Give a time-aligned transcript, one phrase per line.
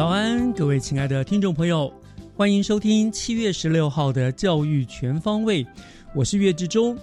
[0.00, 1.92] 早安，各位亲爱的听众朋友，
[2.34, 5.66] 欢迎收听七月十六号的教育全方位，
[6.14, 6.96] 我是岳志忠，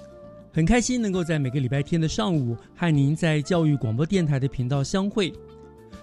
[0.52, 5.32] 很开心能够在每个礼拜天的上午和您在教育广播电台的频道相会。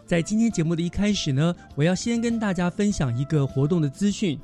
[0.06, 4.38] 在今天节目的一开始呢，我要先跟大家分享一个活动的资讯，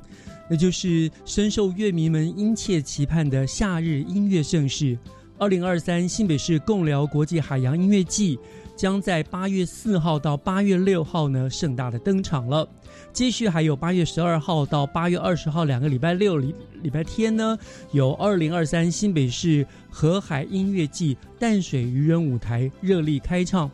[0.49, 4.97] 那就是深受乐迷们殷切期盼的夏日音乐盛事——
[5.41, 8.37] 二零二三新北市共聊国际海洋音乐季。
[8.75, 12.67] 将在八月四号到八月六号呢盛大的登场了，
[13.13, 17.57] 继续还有八月十二号到八月二十号两个礼拜六礼礼拜天呢，
[17.91, 23.69] 有二零二三新北市河海音乐季淡水渔人舞台热力开唱。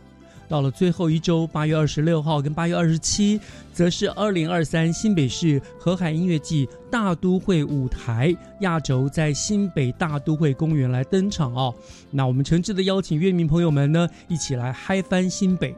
[0.48, 3.38] 到了最后一周，八月二十六号跟八月二十七，
[3.72, 11.74] 则是二零二三新北市河海音乐季大都会舞台亚轴，在新北大都会公园来登场哦。
[12.10, 15.74] 那我们诚挚的邀请乐迷朋友们呢，一起来嗨翻新北。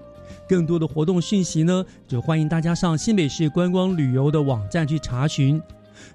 [0.48, 5.60] 更多的活动讯息呢，就欢迎大家上新北市观光旅游的网站去查询。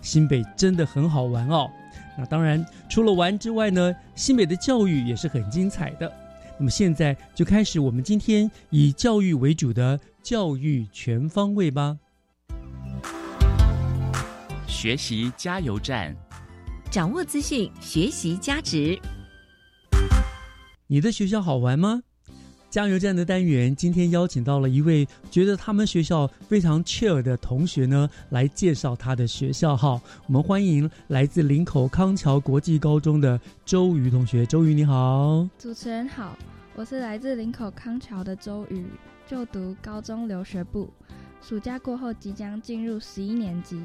[0.01, 1.69] 新北真的很好玩哦。
[2.17, 6.11] 那当然，除了玩之外呢，新北的教育也是很精彩的。
[6.57, 11.97] 那么现在就开始我们今天以教育为主的教育全方位吧。
[14.67, 16.15] 学习加油站，
[16.89, 18.99] 掌握资讯，学习加值。
[20.87, 22.03] 你的学校好玩吗？
[22.75, 29.97] 加油站的单元今天邀请到了一位觉得他们学校非常 chill 的同学呢，来介绍他的学校哈。
[30.27, 34.45] 我们欢迎来自林口康桥国际高中的周瑜同学。
[34.45, 36.37] 周瑜你好，主持人好，
[36.75, 38.85] 我是来自林口康桥的周瑜，
[39.25, 40.89] 就读高中留学部，
[41.41, 43.81] 暑假过后即将进入十一年级。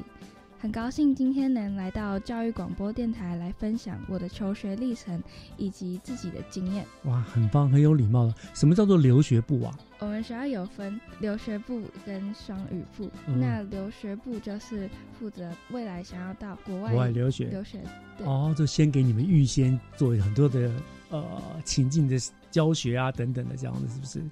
[0.61, 5.19] 很高兴今天能来到教育广播电台来分享我的求学历程
[5.57, 6.85] 以及自己的经验。
[7.05, 8.35] 哇，很棒，很有礼貌的。
[8.53, 9.75] 什么叫做留学部啊？
[9.97, 17.79] 我们学校有分留学部跟双语部，嗯那留学部就是负责未来想要到国外国外留学留学。
[18.15, 20.71] 对哦，就先给你们预先做很多的
[21.09, 22.15] 呃情境的
[22.51, 24.23] 教学啊等等的这样子，是不是？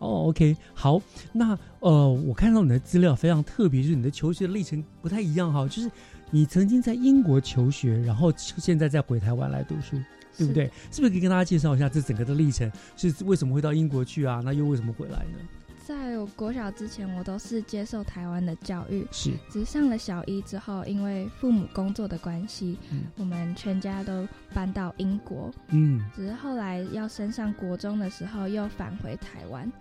[0.00, 0.08] 对。
[0.08, 1.00] 哦，OK，好，
[1.32, 5.90] 那呃，我看到你的资料非常特别，就是你的求学历程不太一样哈，就是
[6.30, 9.96] 你曾经在英国求学，然后现在再回台湾来读书，
[10.36, 10.70] 对不对？
[10.90, 12.70] 是不是可以跟大家介绍一下这整个的历程？
[12.96, 14.40] 是为什么会到英国去啊？
[14.44, 15.38] 那又为什么回来呢？
[15.82, 25.50] 在我国小之前，我都是接受台湾的教育，是，只是上了小一之后，因为父母工作的关系，嗯我们全家都搬到英国。
[25.70, 29.72] 嗯只是后来要升上国中的时候，又返回台湾，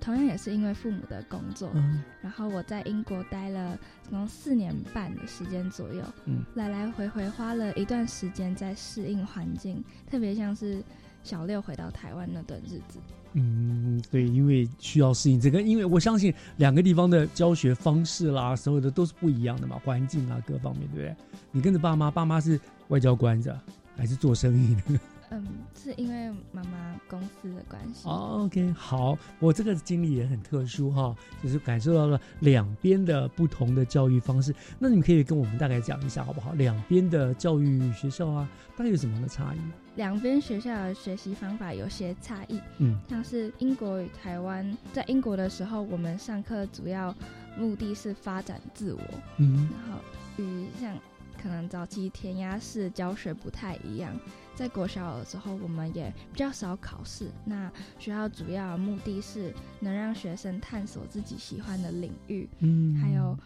[0.00, 1.70] 同样也是因为父母的工作。
[1.74, 10.82] 嗯然后我在英国待了总共四年半的时间左右，嗯来来回回花了一段时间在适应环境，特别像是
[11.22, 12.98] 小六回到台湾那段日子。
[13.38, 21.16] 嗯，对，因为需要适应这个，因为我相信两个地方的教学方式啦，所有的都是不一样的嘛，环境啊各方面，对不对？
[21.52, 23.58] 你跟着爸妈，爸妈是外交官着，
[23.94, 24.98] 还是做生意的？
[25.30, 25.44] 嗯，
[25.74, 28.08] 是因为妈妈公司的关系。
[28.08, 34.54] 哦，OK，好，我这个经历也很特殊哈，就是感受到了两边的不同的教育方式。
[34.78, 36.52] 那你们可以跟我们大概讲一下好不好？
[36.52, 39.58] 两边的教育学校啊，大概有什么样的差异？
[39.96, 47.14] 两边学校的学习方法有些差异，嗯像是英国与台湾，在英国的时候，我们上课主要
[47.58, 49.00] 目的是发展自我，
[49.38, 50.00] 嗯然后
[50.36, 50.94] 与像
[51.42, 54.12] 可可能早期填鸭式教学不太一样。
[54.56, 57.30] 在国小的时候，我们也比较少考试。
[57.44, 63.38] 那学校主要的目的是能让学生探索自己喜欢的领域，嗯，还有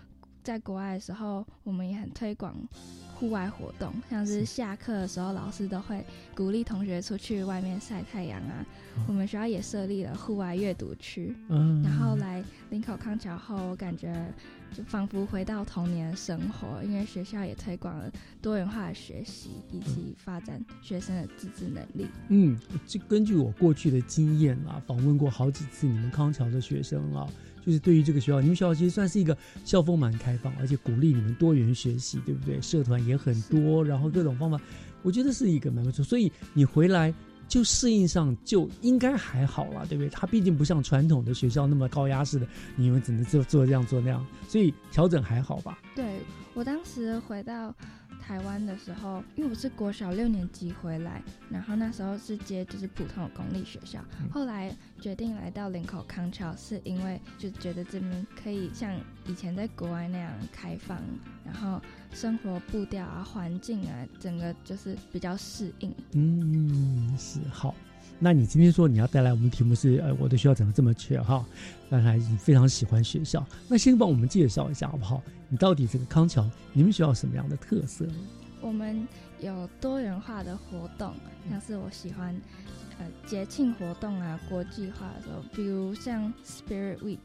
[0.45, 2.55] 在国外的时候，我们也很推广
[3.17, 6.05] 户外活动，像是是下课的时候，老师都会
[6.35, 8.65] 鼓励同学出去外面晒太阳啊。
[8.97, 11.35] 哦我们学校也设立了户外阅读区。
[11.49, 14.15] 嗯，然后来林口康桥后，我感觉
[14.77, 22.07] 就仿佛回到童年的生活，因为学校也推广了多元化的学习，以及发展学生的自制能力。
[22.29, 27.29] 嗯，就根据我过去的经验啊，访问过好几次你们康桥的学生啊，
[27.67, 32.61] 就是对于这个学校，你们学校其实算是一个校风蛮开放，而且鼓励你们多元学习，对不对？
[32.61, 34.61] 社团也很多，然后各种方法，
[35.03, 36.05] 我觉得是一个蛮不错。
[36.05, 37.13] 所以你回来
[37.51, 40.09] 就适应上就应该还好啦，对不对？
[40.09, 45.81] 它毕竟不像传统的学校那么高压式的，你们只能做做这样做那样，所以调整还好吧？
[45.97, 46.21] 对
[46.55, 47.75] 我当时回到
[48.31, 58.97] 台湾的时候，因为我是国小六年级回来，然后那时候是接就是普通的公立学校，嗯后来决定来到林口康桥，是因为就觉得这边可以像
[59.27, 60.97] 以前在国外那样开放，
[61.45, 61.83] 然后
[62.13, 65.93] 生活步调啊、环境啊，整个就是比较适应。
[66.13, 67.75] 嗯，是好。
[68.23, 71.43] 那你今天说你要带来我们题目是呃，我的学校怎么这么缺哈？
[71.89, 73.45] 看来你非常喜欢学校。
[73.67, 75.23] 那先帮我们介绍一下好不好？
[75.49, 78.15] 你到底这个康桥，你们学校有什么样的特色呢？
[78.61, 79.09] 我们
[79.41, 81.15] 有多元化的活动，
[81.49, 82.39] 像是我喜欢
[82.99, 87.19] 呃节庆活动啊，国际化的时候，比如像 Spirit Week，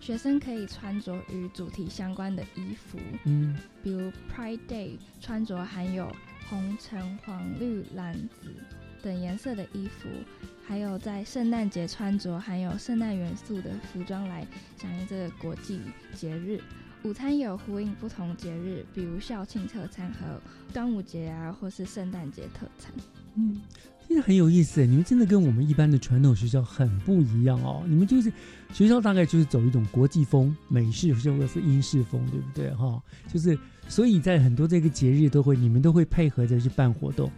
[0.00, 6.14] 学生可以穿着与主题相关的衣服，嗯比如 Pride Day 穿着含有
[6.50, 8.54] 红、橙、黄、绿、蓝、紫
[9.02, 10.08] 等颜色的衣服，
[10.66, 14.46] 还有在圣诞节穿着含有圣诞元素的服装来
[14.80, 15.80] 响应这个国际
[16.14, 16.60] 节日。
[17.02, 20.40] 午餐有呼应不同节日，比如校庆特餐和
[20.72, 22.92] 端午节啊，或是圣诞节特餐。
[23.34, 23.60] 嗯，
[24.06, 27.82] 其实很有意思，你们真的跟我们一般的传统学校很不一样哦。
[27.88, 28.32] 你们就是
[28.72, 33.02] 学校大概就是走一种国际风、美式或者是英式风，对不对哈？
[33.26, 33.58] 就是
[33.88, 37.28] 所以在很多这个节日都会，你们都会配合着去办活动。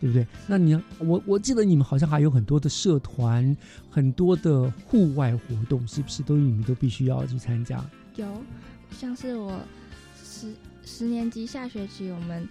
[0.00, 0.26] 对不对？
[0.46, 3.56] 那你要我我记得你们好像还有很多的社团，
[3.90, 7.84] 很多的户外活动，是不是都你们都必须要去参加？
[8.16, 8.26] 有，
[8.90, 9.60] 像是我
[10.22, 10.52] 十
[10.84, 12.48] 十年级下学期，我们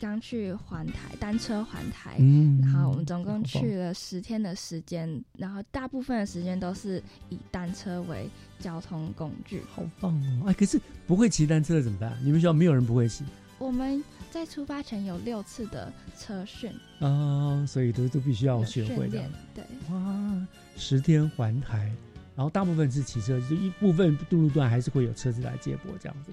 [0.00, 8.28] 刚去环台单车环台，嗯然后我们总共去了十天的时间，然后大部分的时间都是以单车为
[8.60, 9.60] 交通工具。
[9.74, 10.46] 好棒哦！
[10.46, 12.16] 哎，可是不会骑单车的怎么办？
[12.22, 13.24] 你们学校没有人不会骑
[13.58, 19.22] 我们在出发前有六次的车训，啊，所以都都必须要有学会的
[19.54, 20.46] 对，哇，
[20.76, 21.90] 十天环台，
[22.36, 26.32] 然后大部分是骑车，就一部分路段还是会有车子来接驳这样子。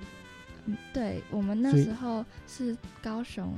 [0.65, 3.53] 嗯，对我们那时候是高雄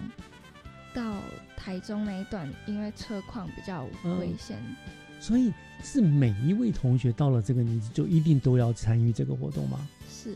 [0.93, 1.17] 到
[1.55, 4.57] 台中那一段，因为车况比较嗯危险，
[5.19, 5.51] 所以
[5.83, 9.87] 是每一位同学到了这个年纪就一定都要参与这个活动吗？
[10.09, 10.35] 是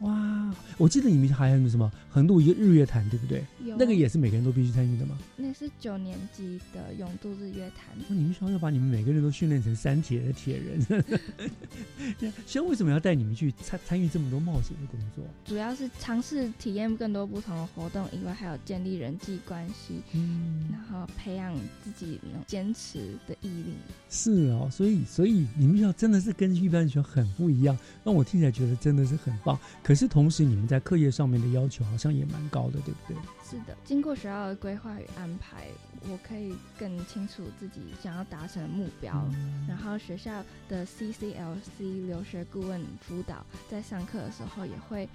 [0.00, 3.42] 哇，我记得你们还有什么横渡一个日月潭，对不对？
[3.76, 5.18] 那个也是每个人都必须参与的吗？
[5.36, 7.96] 那是九年级的永渡日月潭。
[7.98, 10.80] 哦你们学校要把你们每个人都训练成三铁的铁人，
[12.18, 15.24] 学校为什么要带你们去参参与这么多冒险的工作？
[15.44, 21.54] 主要是尝试体验更多不同的活动以外，还有建立人际关系，嗯，然后培养
[21.84, 23.74] 自己能坚持的毅力。
[24.08, 29.58] 是哦，所以所以你们学校真的是跟一般学校很不一样，让我听起来觉得真的是很棒。
[29.88, 33.16] 可是同时你们在课业上面的要求好像也蛮高的，对不对？
[33.42, 35.68] 是的，经过学校的规划与安排，
[36.02, 39.26] 我可以更清楚自己想要达成的目标。
[39.32, 45.08] 嗯然后学校的 CCLC 留学顾问辅导，在上课的时候也会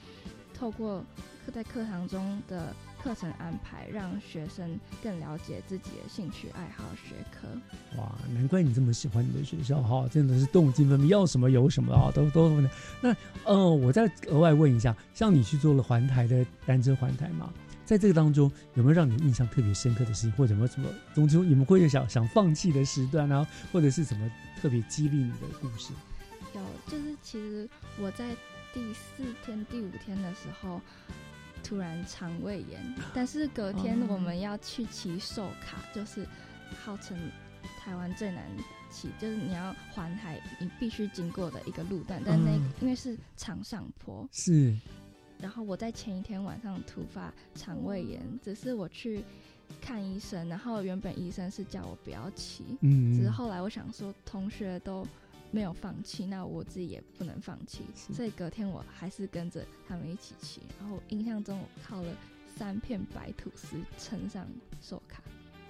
[0.55, 1.05] 透过
[1.45, 7.47] 课在课堂中的课程安排，让学生更了解自己的兴趣爱好学科。
[7.97, 12.61] 哇，难怪你这么喜欢你的学校哈，真的是动机分明，要什么有什么啊，都都。
[13.01, 17.51] 那呃，我再额外问一下，像你去做了环台的单车环台嘛，
[17.83, 24.31] 在这个当中有没有让你印象特别深刻的事情，或者有没有什么总之你们会有想想放弃的时段啊，或者是什么
[24.61, 25.91] 特别激励你的故事？
[26.55, 27.69] 有，就是其实
[27.99, 28.33] 我在
[28.73, 30.79] 第四天、第五天的时候，
[31.63, 32.79] 突然肠胃炎，
[33.13, 34.07] 但是隔天哦。
[34.09, 36.27] 我们要去骑寿卡，就是
[36.83, 37.17] 号称
[37.79, 38.45] 台湾最难
[38.91, 42.51] 骑，就是你要环海，你必须经过的一个路段，但那
[42.81, 44.75] 因为是长上坡，是。
[45.39, 49.23] 然后我在前一天晚上突发肠胃炎，只是我去
[49.81, 55.05] 看医生，然后原本医生是叫我不要骑，嗯，只是后来我想说，同学都
[55.53, 60.61] 没有放弃，那我自己也不能放弃，所以隔天我还是跟着他们一起骑。
[60.79, 62.09] 然后印象中我靠了
[62.57, 64.47] 三片白吐司撑上
[64.81, 65.21] 手卡。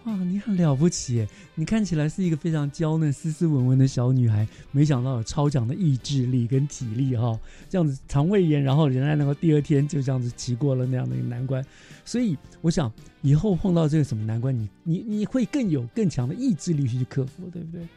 [0.05, 1.27] 哇，你很了不起耶！
[1.55, 7.37] 你看起来是一个非常娇嫩、斯斯文文的小女孩，没想到有超强的意志力跟体力哈。
[7.69, 11.65] 这样子肠胃炎，然后仍然能够第二天就这样子骑过了那样的一个难关。
[12.03, 17.87] 所以我想，以后碰到这个什么难关，你你你会更有更强的意志力去克服，对不对？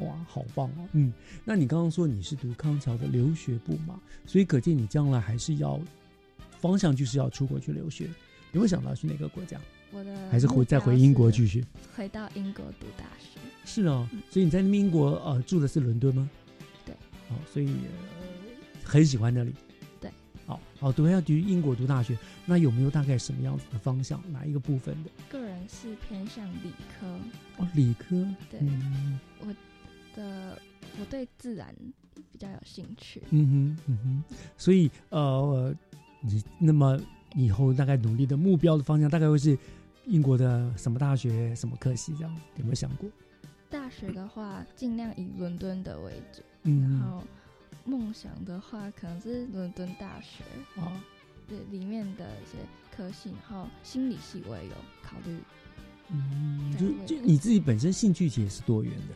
[0.00, 0.08] 对。
[0.08, 0.88] 哇，好棒哦！
[0.92, 1.12] 嗯，
[1.44, 4.00] 那你刚刚说你是读康桥的留学部嘛？
[4.26, 5.78] 所以可见你将来还是要
[6.58, 8.06] 方向就是要出国去留学。
[8.52, 9.60] 有没有想到去哪个国家？
[9.92, 11.64] 我的还是回再回英国继续，
[11.96, 13.38] 回到英国读大学。
[13.64, 16.30] 是哦，所以你在那边英国呃住的是伦敦吗？
[16.84, 16.94] 对，
[17.28, 19.52] 好，所以、呃、很喜欢那里。
[20.00, 20.10] 对，
[20.46, 22.16] 好好读要读英国读大学，
[22.46, 24.22] 那有没有大概什么样子的方向？
[24.32, 25.10] 哪一个部分的？
[25.28, 27.06] 个人是偏向理科。
[27.58, 28.26] 哦，理科。
[28.48, 29.46] 对，嗯、我
[30.14, 30.58] 的
[30.98, 31.74] 我对自然
[32.32, 33.22] 比较有兴趣。
[33.30, 35.74] 嗯哼，嗯哼，所以呃，
[36.20, 37.00] 你那么
[37.34, 39.58] 以后大概努力的目标的方向大概会是。
[40.06, 43.08] 英国的什么大学、什么科系这样有没有想过？
[43.68, 46.42] 大学的话，尽量以伦敦的为主。
[46.64, 47.22] 嗯，然后
[47.84, 50.42] 梦想的话，可能是伦敦大学
[50.76, 50.90] 哦，
[51.46, 52.58] 对里面的一些
[52.96, 55.38] 科系，然后心理系我也有考虑。
[56.08, 59.14] 嗯，就就你自己本身兴趣其实是多元的，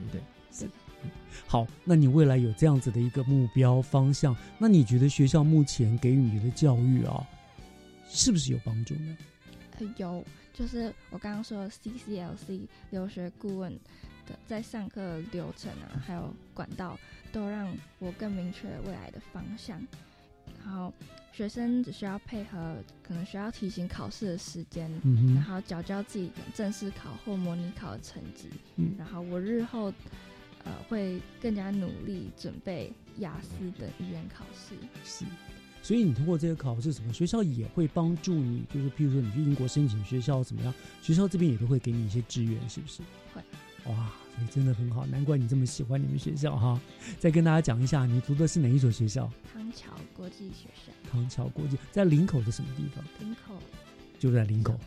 [0.00, 0.22] 对不对？
[0.52, 0.68] 是。
[1.46, 7.26] 好，那你未来有这样子的一个目标方向，那你觉得学校目前给予你的教育啊，
[8.08, 9.16] 是不是有帮助呢？
[9.96, 13.72] 有，就是我刚刚说 CCLC 留学顾问
[14.26, 16.98] 的在上课流程啊，还有管道，
[17.32, 19.80] 都让我更明确未来的方向。
[20.64, 20.92] 然后
[21.32, 28.48] 学生只需要配合可能需要提醒考试的时间，嗯、然后缴交自己正式考或模拟考的成绩。
[28.76, 29.92] 嗯，然后我日后
[30.64, 34.74] 呃会更加努力准备雅思等语言考试。
[35.04, 35.24] 是。
[35.82, 38.64] 所以你通过这个考试，什么学校也会帮助你？
[38.72, 40.74] 就是譬如说你去英国申请学校怎么样？
[41.00, 43.02] 学校这边也都会给你一些支援，是不是？
[43.34, 43.40] 会。
[43.86, 46.80] 哇，你真的很好，难怪你这么喜欢你们学校哈！
[47.18, 49.30] 再跟大家讲一下，你读的是哪一所学校？
[49.52, 50.92] 康桥国际学校。
[51.10, 53.04] 康桥国际在林口的什么地方？
[53.18, 53.54] 林口。
[54.18, 54.78] 就在林口。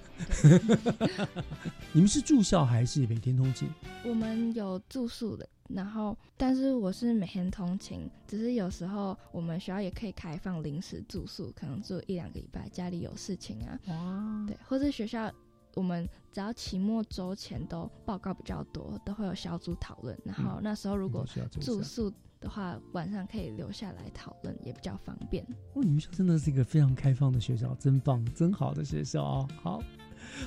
[1.92, 3.68] 你们是住校还是每天通勤？
[4.06, 5.50] 我们有住宿的。
[5.70, 15.34] 然后，但是我是每天通勤，只是有时候我们学校也可以开放临时住宿，可能住一两个礼拜，家里有事情啊，哇，对，或者学校
[15.76, 21.26] 我们只要期末周前都报告比较多，都会有小组讨论，然后那时候如果
[21.60, 25.44] 住宿的话，晚上可以留下来讨论，也比较方便。
[25.74, 29.48] 哦，你们学校真的是一个非常开放的学校，真棒，真好的学校哦！
[29.62, 29.84] 好，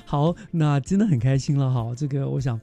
[0.05, 2.59] 好，那真的很开心了哈，这个我想。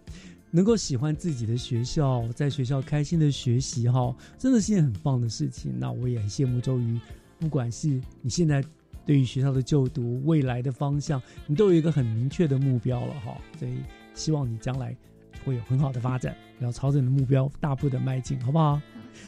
[0.51, 5.77] 能够喜欢自己的学校，在学校开心的学习，哈，真的是件很棒的事情。
[5.81, 7.01] 那我也很羡慕周瑜，
[7.41, 8.65] 不管是你现在
[9.05, 13.37] 对于学校的就读、未来的方向，你都有一个很明确的目标了，哈。
[13.59, 13.75] 所以
[14.15, 14.97] 希望你将来
[15.45, 18.81] 会有很好的发展，要朝着你的目标大步的迈进，好不好？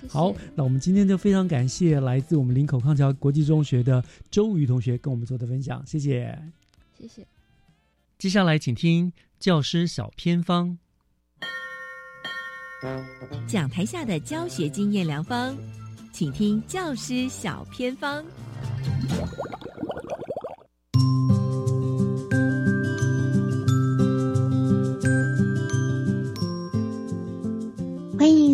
[0.08, 6.36] 好，那我们今天就非常感谢来自我们林口康桥国际中学的周瑜同学跟我们做的分享，谢谢，
[6.98, 7.26] 谢谢。
[8.18, 10.76] 接下来请听教师小偏方。
[13.46, 15.56] 讲台下的教学经验良方，
[16.16, 18.24] 请听教师小偏方。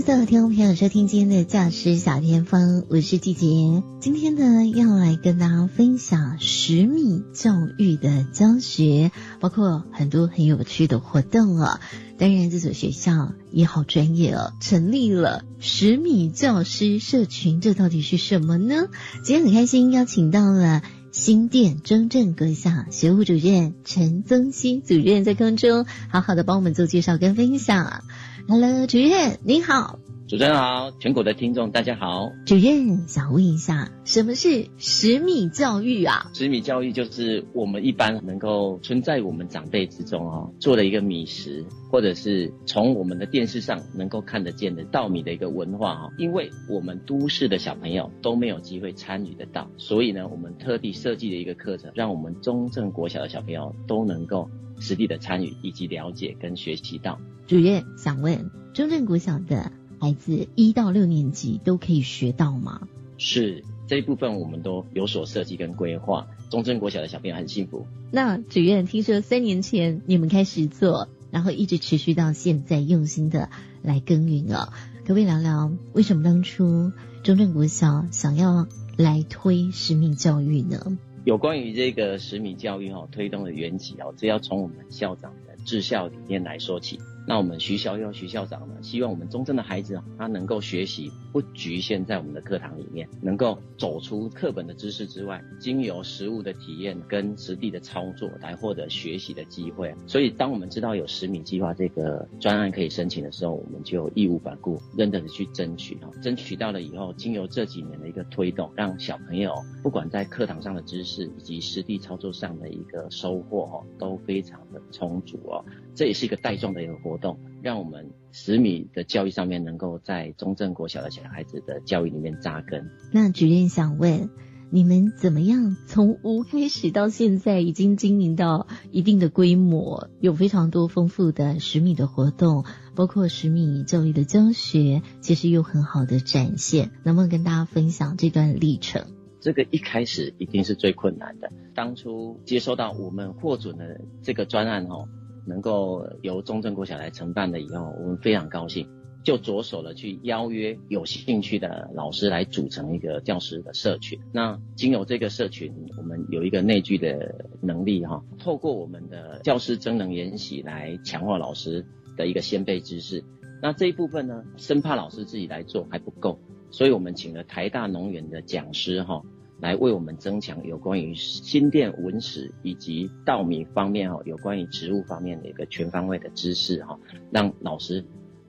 [0.05, 3.85] 所有听众朋友收听今天的教师小偏方，我是季杰。
[4.01, 11.79] 今天呢，要来跟大家分享十米教育的教学，包括很多很有趣的活动哦。
[12.19, 18.89] 当然，这所学校也好专业哦，成立了十米教师社群，这到底是什么呢？
[19.23, 20.83] 今天很开心邀请到了
[21.13, 28.03] 新店中正阁下学务主任陈宗熙主任在空中，好好的帮我们做介绍跟分享。
[28.49, 29.99] Hello，主任您好。
[30.33, 32.33] 主持人好，全国的听众大家好。
[32.47, 36.31] 主任想问一下，什么是十米教育啊？
[36.33, 46.11] 十米教育就是我们一般能够存在我们长辈之中哦，做的一个米食，或者是从我们的电视上能够看得见的稻米的一个文化哈。
[46.17, 54.49] 因为我们都市的小朋友都没有机会参与得到，所以呢，我们特地设计了一个课程，让我们中正国小的小朋友都能够
[54.81, 57.21] 实地的参与以及了解跟学习到。
[57.47, 59.71] 主任想问，中正国小的
[60.03, 62.89] 孩子一到六年级都可以学到吗？
[63.19, 66.27] 是这一部分我们都有所设计跟规划。
[66.51, 67.87] 中正国小的小朋友很幸福。
[68.11, 73.49] 那主任听说三年前你们开始做，然后一直持续到现在，用心的
[73.81, 74.73] 来耕耘哦。
[75.03, 76.91] 可不可以聊聊为什么当初
[77.23, 78.67] 中正国小想要
[78.97, 80.99] 来推使命教育呢？
[81.23, 86.99] 有关于这个十米教育哦推动的缘起哦，这要从我们校长的治校理念来说起。
[87.26, 99.95] 那我们徐小佑徐校长呢，希望我们中正的孩子啊，他能够学习不局限在我们的课堂里面，能够走出课本的知识之外，经由实物的体验跟实地的操作来获得学习的机会。
[100.07, 115.64] 所以，当我们知道有十米计划这个专案可以申请的时候，我们就义无反顾、认真的去争取啊，争取到了以后，经由这几年的一个推动，让小朋友不管在课堂上的知识以及实地操作上的一个收获哦，都非常的充足哦。
[115.95, 122.90] 这也是一个带状的一个活动，让我们十米的教育上面能够在中正国小的小孩子的教育里面扎根。
[123.12, 124.31] 那主任想问，
[124.71, 132.64] 你们怎么样从无开始到现在已经经营到一定的规模，有非常多丰富的十米的活动，
[132.95, 139.04] 包括十米教育的教学，其实有很好的展现，能不能跟大家分享这段历程？
[139.40, 141.50] 这个一开始一定是最困难的。
[141.75, 145.09] 当初接收到我们获准的这个专案哦。
[145.45, 148.89] 能够由中正国小来承办了以后，我们非常高兴，
[149.25, 154.19] 就着手了去邀约有兴趣的老师来组成一个教师的社群。
[154.33, 161.85] 那经由这个社群，我们有一个内聚的能力哈，透过我们的教师真能研习来强化老师
[162.17, 163.25] 的一个先辈知识。
[163.61, 166.39] 那这一部分呢，生怕老师自己来做还不够，
[166.71, 169.23] 所以我们请了台大农园的讲师哈。
[169.62, 176.99] 来为我们增强有关于新店文史以及稻米方面哈，有关于植物方面的一个全方位的知识哈，
[177.31, 178.04] 让老师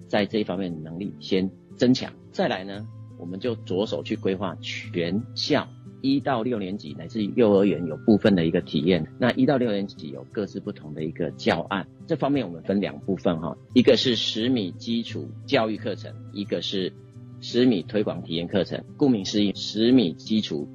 [0.08, 2.12] 在这一方面能力先增强。
[2.32, 2.88] 再来呢，
[3.20, 5.68] 我们就着手去规划全校
[6.02, 9.08] 一到六年级乃至幼儿园有部分的一个体验。
[9.20, 16.92] 那一到六年级有各自不同的一个教案，这方面我们分两部分哈，一个是十米基础教育课程，一个是
[17.40, 18.84] 十米推广体验课程。
[18.98, 20.68] 顾名思义，十米基础。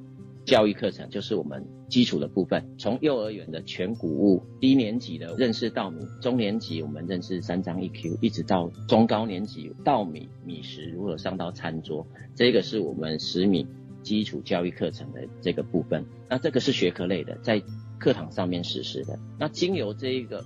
[0.49, 13.67] 教育课程就是我们基础的部分，从幼儿园的全谷物，低年级的认识稻米，中年级我们认识三张一 Q，一直到中高年级稻米米食如何上到餐桌，这个是我们十米
[14.01, 16.03] 基础教育课程的这个部分。
[16.27, 17.61] 那这个是学科类的，在
[17.99, 19.19] 课堂上面实施的。
[19.37, 20.43] 那经由这一个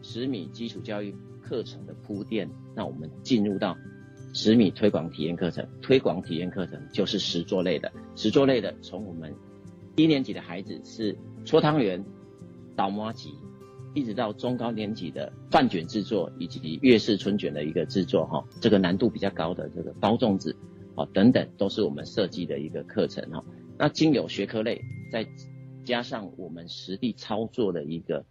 [0.00, 3.76] 十米基础教育课程的铺垫，那我们进入到。
[4.32, 9.34] 十米推广体验课程，推广体验课程就是实作类的，实作类的从我们
[9.96, 12.04] 一年级的孩子是搓汤圆、
[12.76, 13.34] 捣麻吉，
[13.94, 20.54] 一直到中高年级的饭卷制作以及粤式春卷的一个制作哈，这个难度比较高的这个包粽子，
[20.94, 23.44] 哦等等都是我们设计的一个课程哈。
[23.76, 25.26] 那经有学科类，再
[25.84, 28.24] 加上我们实地操作的一个。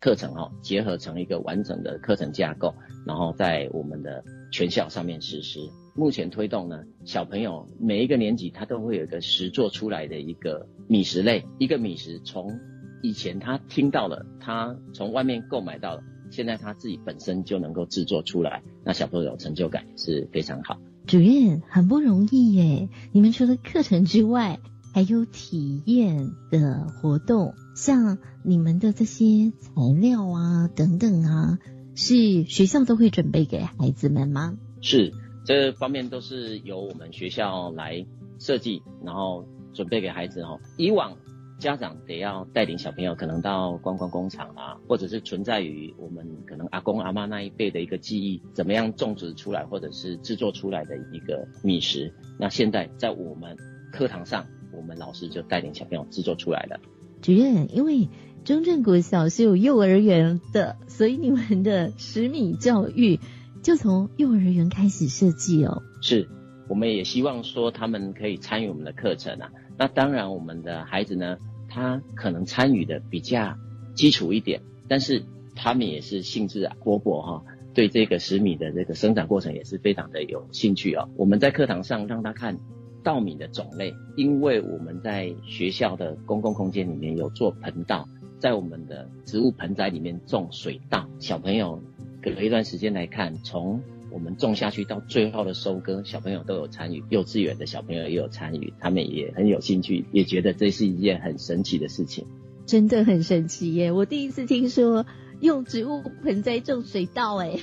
[0.00, 2.72] 课程哈，结合成一个完整的课程架构，
[3.04, 5.58] 然后在我们的全校上面实施。
[5.96, 12.60] 目前推动呢，小朋友每一个年级他都会有一个实做出来的一个米食类，一个米食从
[13.02, 20.78] 以前他听到了，他从外面购买到了，现在他自己本身就能够制作出来，那小朋友成就感是非常好。
[21.06, 24.60] 主任很不容易耶，你们除了课程之外。
[24.98, 31.60] 还有体验的活动，像你们的这些材料啊等等啊，
[31.94, 34.58] 是学校都会准备给孩子们吗？
[34.80, 35.12] 是，
[35.44, 38.04] 这方面都是由我们学校来
[38.40, 40.58] 设计，然后准备给孩子哦。
[40.76, 41.16] 以往
[41.60, 52.12] 家长得要带领小朋友，可能到观光工厂啊，或者是存在于我们可能阿公阿妈那一辈的一个记忆，怎么样种植出来或者是制作出来的一个米食。
[52.36, 53.56] 那现在在我们
[53.92, 54.44] 课堂上。
[54.78, 56.78] 我们老师就带领小朋友制作出来的。
[57.20, 58.08] 主任，因为
[58.44, 63.18] 中正国小是有幼儿园的，所以你们的十米教育
[63.60, 65.82] 就从幼儿园开始设计哦。
[66.00, 66.28] 是，
[66.68, 69.50] 我们也希望说他们可以参与我们的课程啊。
[69.76, 71.38] 那当然，我们的孩子呢，
[71.68, 73.56] 他可能参与的比较
[73.94, 75.24] 基础一点，但是
[75.56, 77.42] 他们也是兴致勃勃哈，
[77.74, 81.08] 对这个十米的这个生长过程也是非常的有兴趣哦。
[81.16, 82.60] 我们在课堂上让他看。
[83.02, 88.08] 稻米的种类，因为我们在学校的公共空间里面有做盆稻，
[88.38, 91.82] 在我们的植物盆栽里面种水稻，小朋友
[92.22, 93.80] 隔了一段时间来看，从
[94.10, 102.26] 我们种下去到最后的收割，小朋友都有参与，幼稚园的小朋友也有参与，他们也很有兴趣，也觉得这是一件很神奇的事情。
[102.66, 103.92] 真的很神奇耶！
[103.92, 105.06] 我第一次听说
[105.40, 107.56] 用植物盆栽种水稻，哎，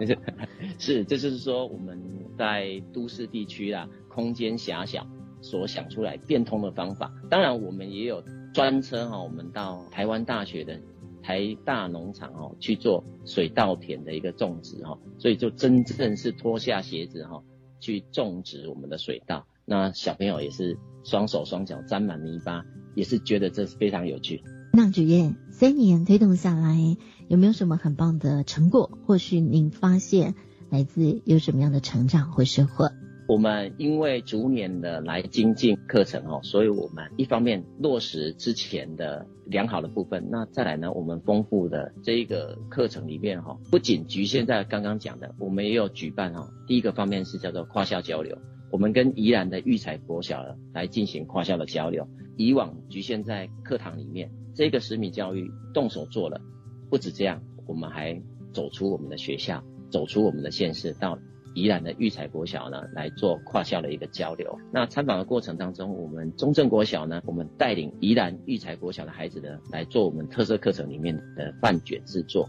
[0.78, 2.00] 是，这就是说我们
[2.36, 3.88] 在都市地区啦。
[4.08, 5.06] 空间狭小，
[5.40, 7.10] 所想出来变通的方法。
[7.30, 10.78] 当然，我们也有专车哈，我们到台湾大学的
[11.22, 17.42] 台大农场哦去做水稻田的一个种植哈，所以就真正是脱下鞋子哈
[17.80, 19.46] 去种植我们的水稻。
[19.64, 22.62] 那小朋友也是双手双脚沾满泥巴，
[22.94, 24.44] 也是觉得这是非常有趣。
[24.74, 26.96] 那主任三年推动下来，
[27.28, 30.34] 有没有什么很棒的成果，或许您发现
[30.70, 32.90] 来自有什么样的成长或收获？
[33.28, 46.48] 我们因为逐年的来精进课程哦，所以我们一方面落实之前的良好的部分，那再来呢，我们丰富的这一个课程里面哈，不仅局限在刚刚讲的，我们也有举办哈。
[46.66, 48.38] 第一个方面是叫做跨校交流，
[48.70, 52.08] 我们跟宜兰的育才国小来进行跨校的交流。
[52.38, 54.30] 以往局限在课堂里面，
[54.62, 56.40] 这个十米教育动手做了，
[56.88, 58.22] 不止这样，我们还
[58.52, 61.18] 走出我们的学校，走出我们的县市到。
[61.54, 64.56] 宜兰的育才国小呢，来做跨校的一个交流。
[64.72, 72.48] 那参访的过程当中，我们中正国小呢，我们带领宜兰育才国小的孩子呢，来做我们特色课程里面的饭卷制作。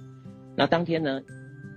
[0.55, 1.21] 那当天呢，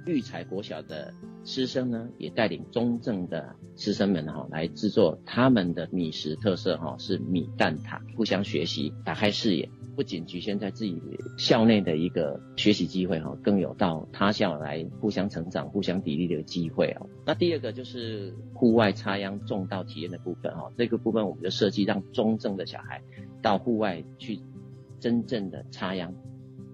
[0.05, 1.13] 育才国小的
[1.47, 9.71] 师生呢，也带领中正的师生们哈，来制作他们的米食特色哈，是米蛋挞，互相学习，打开视野。
[9.95, 11.01] 不仅局限在自己
[11.39, 17.09] 校内的一个学习机会哈，更有到他校来互相成长、互相砥砺的机会哦。
[17.25, 23.01] 那第二个就是户外插秧种稻体验的部分哈，这个部分我们就设计让中正的小孩
[23.41, 24.41] 到户外去
[25.01, 26.13] 真正的插秧，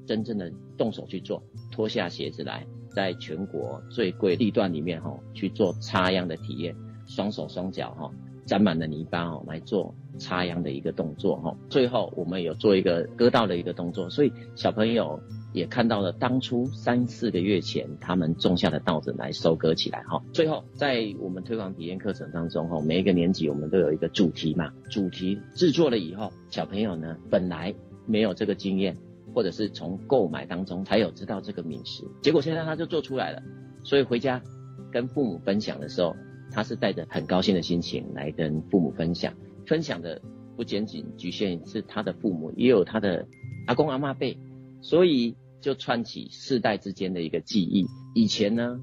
[0.04, 6.76] 真正的动手去做，脱下鞋子来，在全国最贵地段里面哈去做插秧的体验，
[7.06, 8.10] 双手双脚哈
[8.46, 9.94] 沾满了泥巴哦来做。
[10.18, 15.18] 插秧的一个动作哈，最后我们有做一个割稻的一个动作，所以小朋友
[15.54, 20.22] 也看到了当初三四个月前他们种下的稻子来收割起来哈。
[20.30, 27.74] 最后在我们推广体验课程当中哈，每一个年级我们都有一个主题嘛，主题制作了以后，小朋友呢本来
[28.06, 28.94] 没有这个经验，
[29.34, 33.42] 或者是从购买当中才有知道这个名食，结果现在他就做出来了，
[33.84, 34.42] 所以回家
[34.90, 36.14] 跟父母分享的时候，
[36.50, 39.32] 他是带着很高兴的心情来跟父母分享。
[39.66, 40.20] 分享的
[40.56, 43.26] 不仅仅局限是他的父母，也有他的
[43.66, 44.36] 阿公阿妈辈，
[44.80, 47.86] 所以就串起世代之间的一个记忆。
[48.14, 48.80] 以前呢，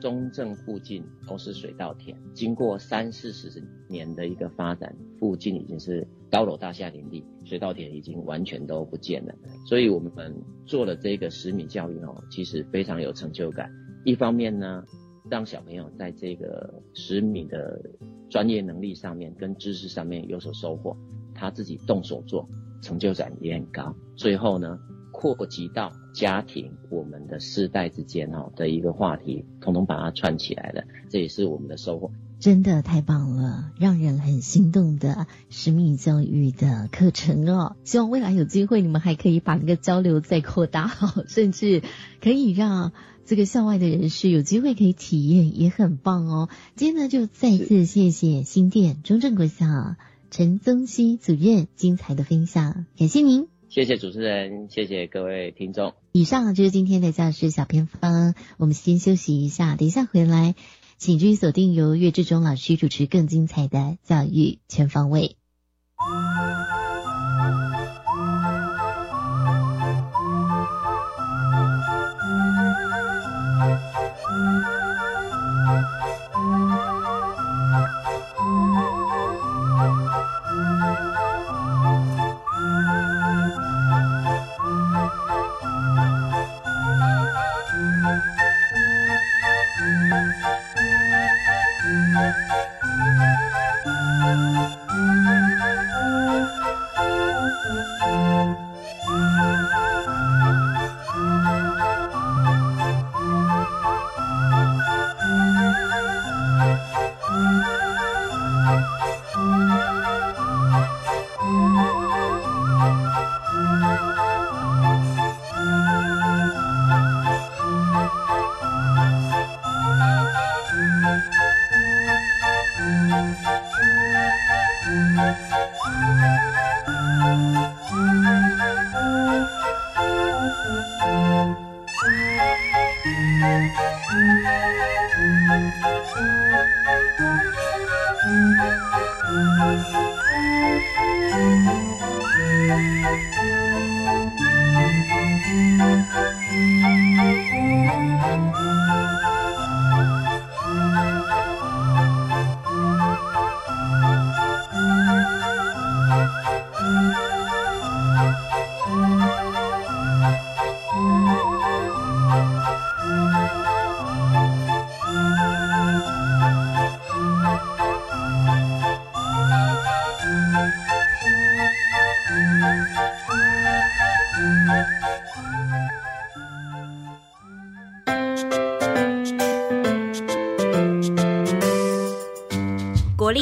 [0.00, 9.34] 中正附近都是水稻田，经过三四十年的一个发展，附近已经是高楼大厦林立，水稻田已经完全都不见了。
[9.66, 10.12] 所以我们
[10.66, 13.70] 做了这个十米教育哦，其实非常有成就感。
[14.04, 14.84] 一方面呢，
[15.30, 17.80] 让小朋友在这个十米的
[18.28, 20.96] 专业能力上面跟知识上面有所收获，
[21.34, 22.48] 他自己动手做，
[22.82, 23.94] 成就感也很高。
[24.14, 24.78] 最后呢，
[25.12, 32.10] 扩及到家庭，我们的世代之间哦的一个话题，统统把它串起来了，这也是我们的收获。
[32.40, 37.74] 真的太棒了，让人很心动的使命教育的课程哦！
[37.82, 41.82] 希望未来有机会，你们还可以把那个交流再扩大好，甚至
[42.22, 42.92] 可以让
[43.24, 46.48] 这个校外的人士有机会可以体验，也很棒哦。
[46.76, 49.96] 今天呢，就再次谢谢新店中正国小
[50.30, 55.92] 陈宗熙主任精彩的分享，感谢您，谢谢主持人，谢谢各位听众。
[56.12, 60.54] 以上就是今天的教师小偏方，我们先休息一下，等一下回来。
[60.98, 65.36] 请君锁定由岳志忠老师主持更精彩的教育全方位。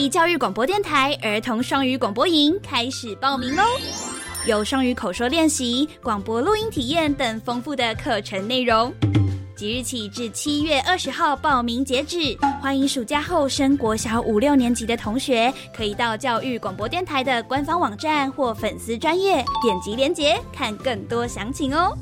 [0.06, 3.64] 立教育广播电台儿童双语广播营开始报名喽！
[4.46, 8.94] 有双语口说练习、广播录音体验等丰富的课程内容。
[9.56, 21.98] 即日起至七月二十号报名截止，欢迎暑假后升国小五六年级的同学，可以到教育广播电台的官方网站或粉丝专业点击链接看更多详情哦。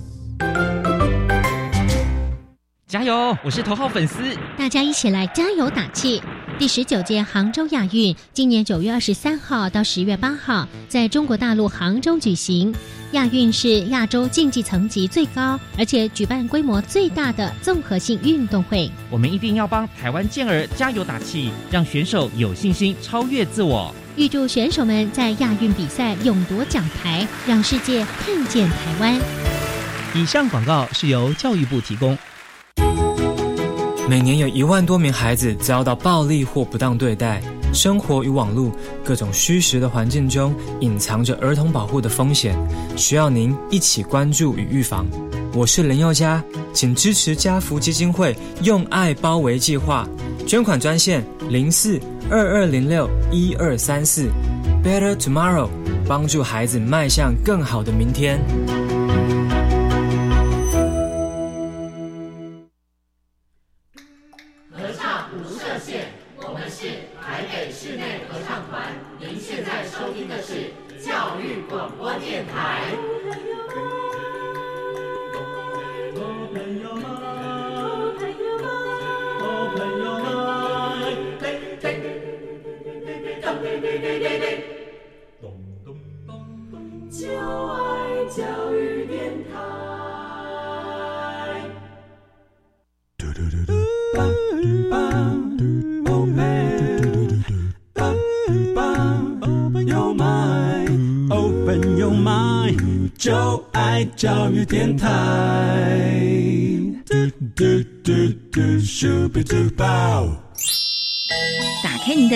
[2.87, 3.35] 加油！
[3.43, 6.23] 我是头号粉丝，大家一起来加油打气！
[6.57, 12.73] 第十九届杭州亚运今年九月二十三号到十月八号在中国大陆杭州举行。
[13.11, 18.88] 亚运是亚洲竞技层级最高，而且举办规模最大的综合性运动会。
[19.11, 23.93] 我们一定要帮台湾健儿加油打气，让选手有信心超越自我。
[24.17, 29.21] 预祝选手们在亚运比赛勇夺奖牌，让世界看见台湾。
[30.14, 32.17] 以上广告是由教育部提供。
[34.07, 37.40] 每年有一万多名孩子遭到暴力或不当对待。
[37.73, 38.71] 生活与网络
[39.03, 42.55] 各种虚实的环境中，隐藏着儿童保护的风险，
[42.97, 45.07] 需要您一起关注与预防。
[45.55, 50.07] 我是林宥嘉，请支持家福基金会用爱包围计划，
[50.47, 51.99] 捐款专线零四
[52.31, 54.29] 二二零六一二三四
[54.85, 55.69] ，Better Tomorrow，
[56.07, 58.38] 帮助孩子迈向更好的明天。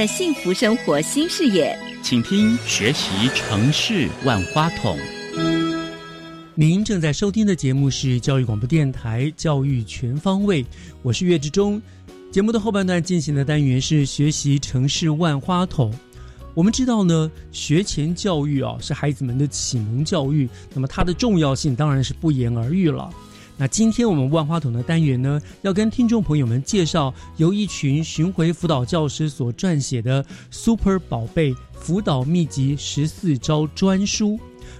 [0.06, 4.96] 幸福生活新视野，请听学习城市万花筒。
[6.54, 10.62] 您正在收听的节目是教育广播电台《教育全方位》，
[11.02, 11.80] 我是岳志忠。
[12.30, 15.92] 节目的后半段进行的单元是学习城市万花筒。
[16.54, 23.08] 我们知道呢，学前教育啊是孩子们的启蒙教育，那么它的重要性当然是不言而喻了。
[23.60, 34.28] 那今天我们万花筒的单元呢，要跟听众朋友们介绍由一群巡回辅导教师所撰写的《Super 宝贝辅导秘籍十四招专书》，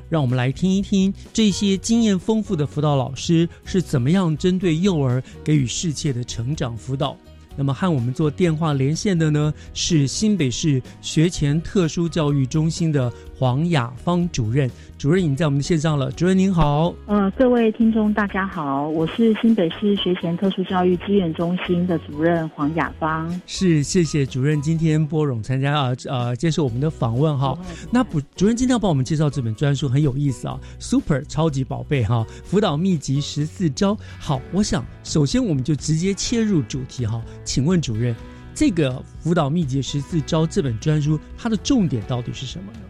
[0.08, 7.16] 让我们来听一听这些经验丰富的辅导老师是怎么样针对幼儿给予适切的成长辅导。
[7.56, 14.68] 那么和我们做电话连线的呢，是新北市学前特殊教育中心的黄雅芳主任。
[14.98, 16.92] 主任已经在我们的线上了，主任您好。
[17.06, 23.40] 呃，各位听众大家好，我是新北市学前特殊教育资源中心的主任黄雅芳。
[23.46, 27.56] 是，谢谢主任今天拨冗参加啊呃接受我们的访问哈。
[27.92, 33.96] 那主主任今天要帮我们介绍这本专书很有意思啊，Super 超级宝贝哈，辅导秘籍十四招。
[34.18, 38.12] 好，我想首先我们就直接切入主题哈，请问主任，
[38.52, 42.80] 这个辅导秘籍十四招这本专书它的重点到底是什么呢？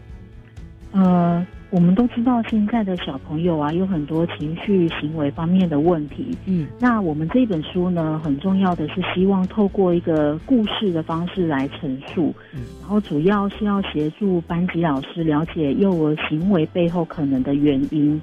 [0.91, 1.45] 呃。
[1.71, 6.35] 我们都知道，现在的小朋友啊，有很多情绪行为方面的问题。
[6.47, 18.19] 嗯，那我们这本书呢，很重要的是希望透过一个故事的方式来陈述，嗯然后主要是要协助班级老师了解幼儿行为背后可能的原因。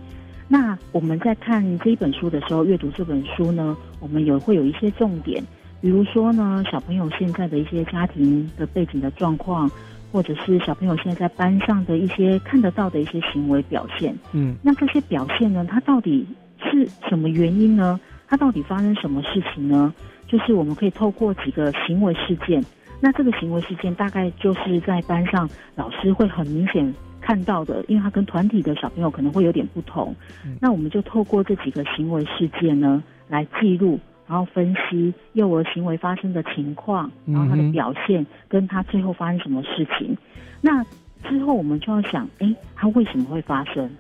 [0.48, 5.40] 那我们在看这一本书的时候，阅读这本书呢，我们有会有一些重点，
[5.80, 9.70] 比如说呢，小朋友现在的一些家庭的背景的状况。
[10.16, 16.26] 或者是小朋友现在在班上的一些看得到的一些行为表现，嗯，那这些表现呢，它到底
[16.58, 18.00] 是什么原因呢？
[18.26, 19.92] 它到底发生什么事情呢？
[20.26, 22.64] 就是我们可以透过几个行为事件，
[22.98, 30.16] 那这个行为事件大概就是在班上老师会很明显看到的，因为他跟团体的小朋友可能会有点不同，
[30.58, 34.00] 那我们就透过这几个行为事件呢来记录。
[34.28, 40.16] 然后分析幼儿行为发生的情况，然后他的表现跟他最后发生什么事情。
[40.60, 40.84] 那
[41.24, 43.90] 之后我们就要想，哎，他为什么会发生？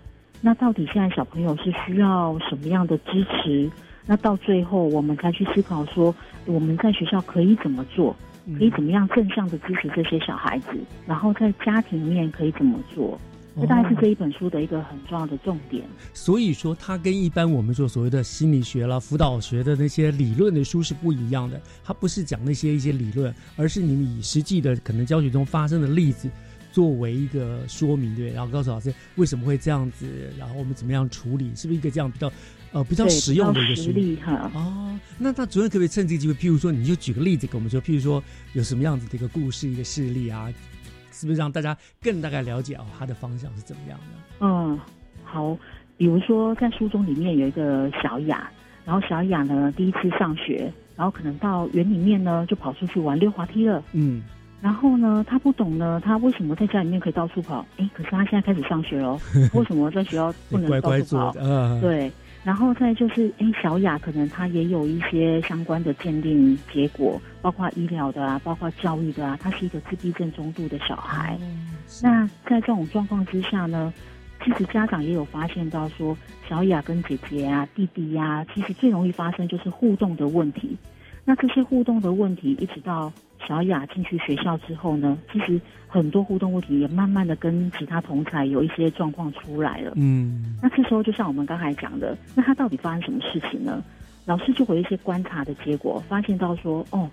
[0.40, 3.70] 那到底现在小朋友是需要什么样的支持？
[4.06, 8.14] 那到最后我们才去思考说，我们在学校可以怎么做？
[8.56, 10.78] 可以怎么样正向的支持这些小孩子？
[11.04, 13.18] 然后在家庭里面可以怎么做？
[13.60, 15.84] 这大概是这一本书的一个很重要的重点。
[16.12, 21.60] 所以说，它跟一般我们说所谓的心理学啦、辅导学的那些理论的书是不一样的。
[21.82, 26.28] 它不是讲那些一些理论，而是你们以实际的可能教学中发生的例子
[26.70, 30.06] 作为一个说明，对，然后告诉老师为什么会这样子，
[30.38, 32.30] 然后我们怎么样处理，是不是一个这样比较
[32.72, 33.90] 呃比较实用的一个书？
[34.22, 40.52] 哈哦，那那主任可不可以趁这个机会，譬如说，你就举个例子给我们说，譬如说有什么样子的一个故事、一个事例啊？
[41.16, 44.04] 是不是让大家更大概了解哦，它的方向是怎么样的？
[44.40, 44.78] 嗯，
[45.24, 45.56] 好，
[45.96, 48.50] 比如说在书中里面有一个小雅，
[48.84, 53.82] 然后小雅呢第一次上学，然后可能到园里面呢就跑出去玩溜滑梯了。
[53.92, 54.22] 嗯，
[54.60, 57.64] 然后呢他不懂呢，他为什么在家里面可以到处跑？
[57.78, 59.18] 哎，可是他现在开始上学了，
[59.54, 61.32] 为什么在学校不能 到处跑？
[61.80, 62.12] 对。
[62.46, 71.36] 然后再就是，哎，小雅可能她也有一些相关的鉴定结果，包括医疗的啊，包括教育的啊，她是一个自闭症中度的小孩。
[72.00, 73.92] 那在这种状况之下呢，
[74.44, 76.16] 其实家长也有发现到说，
[76.48, 80.76] 小雅跟姐姐啊、弟弟呀，其实最容易发生就是互动的问题。
[81.24, 83.12] 那这些互动的问题，一直到。
[83.46, 89.92] 小雅进去学校之后呢，其实很多互动问题也慢慢的跟其他同才有一些状况出来了。
[89.94, 93.82] 嗯，那这时候就像我们刚才讲的，那他到底发生什么事情呢？
[94.24, 97.08] 老师就会一些观察的结果，发现到说，哦，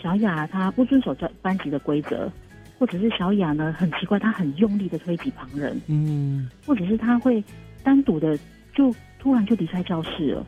[0.00, 2.30] 小雅她不遵守教班级的规则，
[2.78, 7.42] 或者是小雅呢很奇怪，她很用力的推挤旁人，嗯，或者是她会
[7.82, 8.38] 单独的
[8.72, 10.46] 就突然就离开教室了。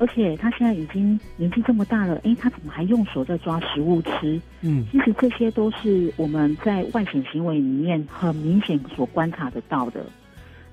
[0.00, 4.40] 而且他现在已经年纪这么大了，哎，他怎么还用手在抓食物吃？
[4.62, 10.04] 嗯，其实这些都是我们在外显行为里面很明显所观察得到的。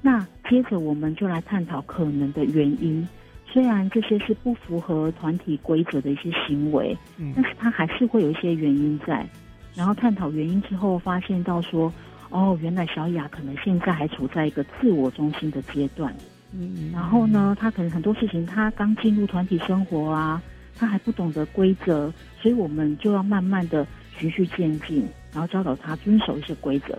[0.01, 3.05] 那接着我们就来探讨可能的原因。
[3.45, 9.27] 虽然这些是不符合团体规则的一些行为，嗯，但是他还是会有一些原因在。
[9.75, 11.91] 然后探讨原因之后，发现到说，
[12.29, 16.13] 哦，原来小雅可能现在还处在一个自我中心的阶段。
[16.59, 20.41] 嗯，然后呢，他可能很多事情他刚进入团体生活啊，
[20.75, 23.85] 他还不懂得规则，所以我们就要慢慢的
[24.17, 26.97] 循序渐进，然后教导他遵守一些规则。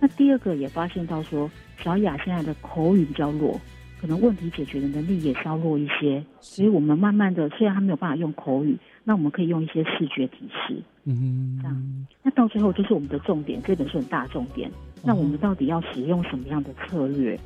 [0.00, 3.60] 那第二个也发现到说，小雅现在的口语比较弱，
[4.00, 12.06] 可能问题解决的能力也稍弱一些，所以我们慢慢的，虽然他没有办法用口语，那我们可以用一些视觉提示，嗯，这样。
[12.22, 14.70] 那到最后就是我们的重点，这本书很大重点。
[15.02, 17.38] 那我们到底要使用什么样的策略？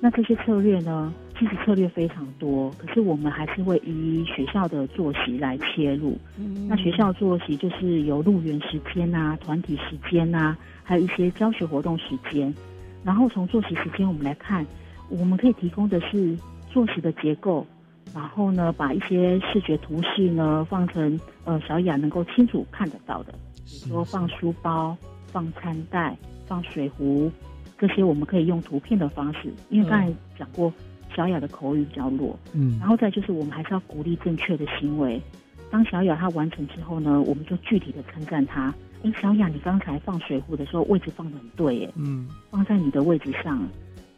[0.00, 1.12] 那这些策略呢？
[1.38, 6.16] 其实策略非常多，可是我们还是会依学校的作息来切入。
[6.66, 12.54] 那学校作息就是有入园时间啊、团体时间啊，还有一些教学活动时间。
[13.04, 14.64] 然后从作息时间我们来看，
[15.10, 16.34] 我们可以提供的是
[16.70, 17.66] 作息的结构，
[18.14, 23.32] 然后呢，把一些视觉图示呢放成呃小雅能够清楚看得到的，
[23.66, 27.30] 比如说放书包、放餐袋、放水壶。
[27.78, 30.72] 这些我们可以用图片的方式，因为刚才讲过，
[31.14, 35.20] 小雅的口语比较弱，嗯，然后再就是我们还是要鼓励正确的行为。
[35.70, 38.72] 当小雅她完成之后呢，我们就具体的称赞她。
[39.02, 43.68] 哎，小雅，你刚才放水壶的时候位置放的很对，耶，嗯，放在你的位置上，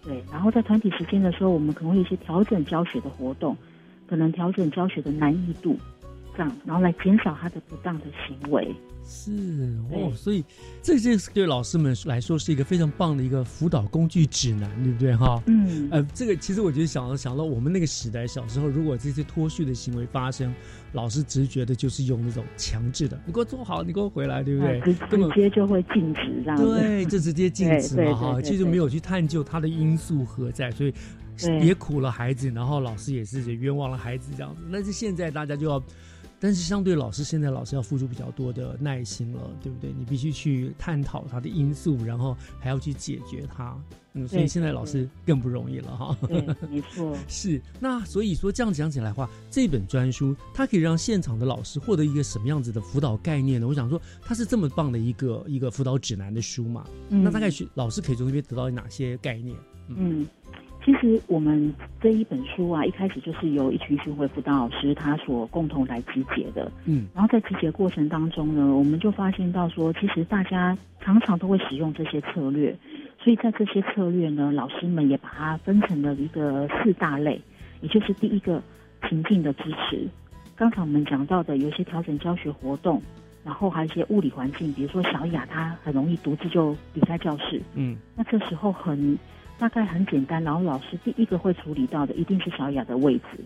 [0.05, 0.23] 对。
[0.31, 3.57] 然后在团体时间的时候，我们可能会有一些调整教学的活动，
[4.07, 5.77] 可能调整教学的难易度，
[6.65, 8.75] 然后来减少他的不当的行为。
[9.11, 9.33] 是
[9.91, 10.45] 哦，所以
[10.83, 15.43] 这件对老师们来说是一个非常棒的一个辅导工具指南，对不对哈？
[15.47, 20.55] 嗯，呃，这个其实我觉得想想到我们那个时代小时候，如果这些脱序的行为发生，
[20.93, 24.79] 老师直觉的就是用那种强制的，你给我坐好，你给我回来，对不对？
[24.83, 26.59] 直接就会禁止这样。
[26.59, 30.93] 对，就直接禁止嘛哈，其实没有去探究它的因素何在，所以
[31.67, 34.61] 也苦了孩子，然后老师也是也冤枉了孩子这样子。
[34.71, 35.83] 但是现在大家就要。
[36.41, 39.93] 但是相对老师，现在老师要付出比较多的耐心了，对不对？
[39.99, 43.77] 你必须去探讨它的因素，然后还要去解决它。
[44.15, 46.17] 嗯，所以现在老师更不容易了哈。
[46.71, 47.17] 没错。
[47.29, 53.67] 是那所以说这样讲起来的话，这本专书它可以让现场的老师获得一个什么样子的辅导概念呢？
[53.67, 56.87] 我想说，它是这么棒的一个一个辅导指南的书嘛？
[57.09, 59.57] 那大概是老师可以从这边得到哪些概念？
[59.89, 60.27] 嗯。
[60.89, 66.73] 其实我们这一本书啊，一开始就是由一群巡回辅导老师他所共同来集结的。
[66.87, 72.75] 嗯，然后在集结过程当中呢，我们就发现到说，其实大家常常都会使用这些策略，
[73.23, 77.39] 所以在这些策略呢，老师们也把它分成了一个四大类，
[77.83, 78.63] 也就是第一个
[79.11, 80.09] 情境的支持。
[80.57, 83.03] 刚才我们讲到的，有一些调整教学活动，
[83.45, 87.61] 然后还有一些物理环境，比如说小雅她很容易独自就离开教室。
[87.75, 89.19] 嗯，那这时候很。
[89.59, 93.45] 大概很简单，然后老师第一个会处理到的一定是小雅的位置，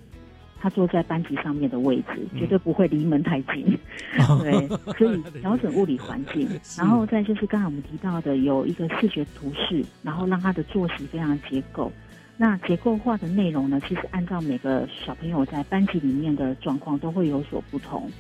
[0.61, 3.79] 她坐在班级上面的位置，绝对不会离门太近。
[4.43, 11.91] 对，所以 调整物理环境，然后再就是刚才我们提到的有一个视觉图示，然后让他的作息非常结构。
[12.37, 18.11] 那结构化的内容呢，其实按照每个小朋友在班级里面的状况都会有所不同。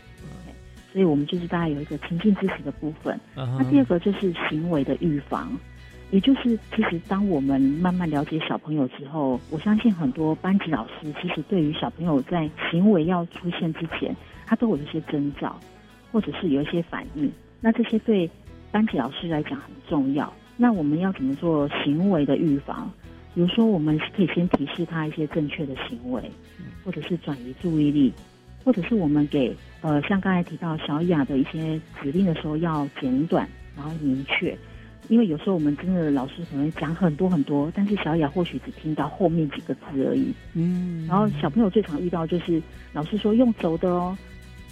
[0.92, 3.18] 所以我们就是大概有一个情境支持的部分。
[3.34, 5.50] 那第二个就是行为的预防。
[6.12, 15.58] 也就是，其实当我们慢慢了解小朋友之后，我相信很多班级老师其实对于小朋友在行为要出现之前，他都有一些征兆，
[16.12, 17.32] 或者是有一些反应。
[17.62, 18.30] 那这些对
[18.70, 20.30] 班级老师来讲很重要。
[20.58, 22.92] 那我们要怎么做行为的预防？
[23.34, 26.22] 比如说，我们可以先提示他一些正确的行为，
[26.84, 28.12] 或者是转移注意力，
[28.62, 34.54] 或者是我们给呃像刚才提到小雅的一些指令的时候要简短，然后明确。
[35.12, 40.32] 因为有时候我们真的老师可能讲很多很多，但是小雅或许只听到后面几个字而已。
[40.54, 42.62] 嗯，然后小朋友最常遇到就是
[42.94, 44.16] 老师说用走的哦，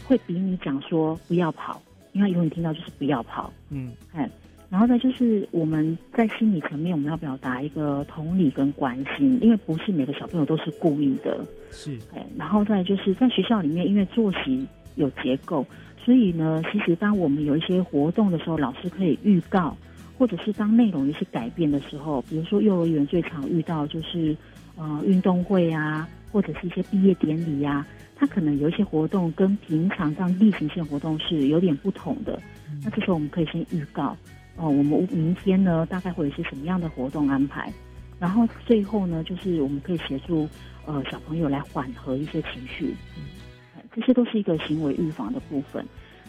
[0.03, 1.79] 会比你讲说不要跑，
[2.13, 3.53] 因为永远听到就是不要跑。
[3.69, 4.27] 嗯，哎，
[4.71, 11.45] 然后呢就是我们在心理层面我们要表达一个同理跟关心，因为不是每个小朋友都是故意的。
[11.71, 15.67] 是，哎，然后再就是在学校里面，因为作息有结构，
[16.03, 19.77] 所以呢，其实当我们有一些活动的时候，老师可以预告。
[20.21, 24.37] 或者是当内容有些改变的时候，比如说幼儿园最常遇到就是，
[24.77, 32.39] 呃，运动会啊，或者是一些毕业典礼呀，它可能有一些活动跟平常这样例行性活动是有点不同的。
[32.85, 34.15] 那这时候我们可以先预告，
[34.57, 37.73] 哦，我们明天呢大概会有一些什么样的活动安排，
[38.19, 40.47] 然后最后呢就是我们可以协助
[40.85, 42.95] 呃小朋友来缓和一些情绪，
[43.97, 45.83] 这些都是一个行为预防的部分。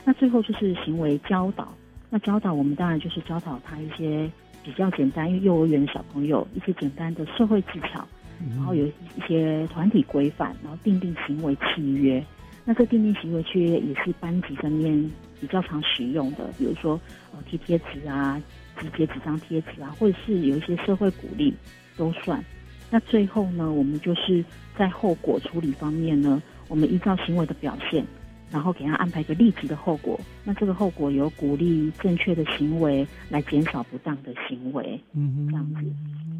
[0.06, 1.74] 那最后就是行为教导。
[2.14, 4.30] 那教导我们当然就是教导他一些
[4.66, 8.06] 比较简单，因为幼儿园的小朋友一些简单的社会技巧，
[8.50, 12.22] 然后有一些团体规范，然后定定行为契约。
[12.66, 15.10] 那这定定行为契约也是班级上面
[15.40, 17.00] 比较常使用的，比如说
[17.32, 18.38] 呃贴贴纸啊、
[18.80, 21.54] 集结纸张贴纸啊，或者是有一些社会鼓励
[21.96, 22.44] 都算。
[22.90, 24.44] 那最后呢，我们就是
[24.78, 28.06] 在后果处理方面呢，我们依照行为的表现。
[28.52, 35.94] 然后给他安排一个立即的后果，那这个后果有鼓励正确的行为来减少不当的行为，嗯，这样子，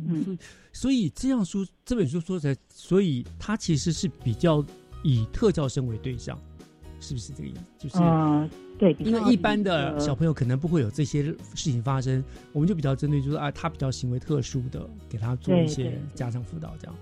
[0.08, 0.38] 嗯，
[0.74, 4.64] 所以这样说这本书说起来，所以它其实是比较
[5.04, 6.38] 以特教生为对象，
[7.00, 7.62] 是不是这个意思？
[7.80, 16.96] 就是啊，对，因为一般的小朋友可能不会有这些事情发生，我们就比较针对，就是啊，他比较行为特殊的，给他做一些家长辅导这样。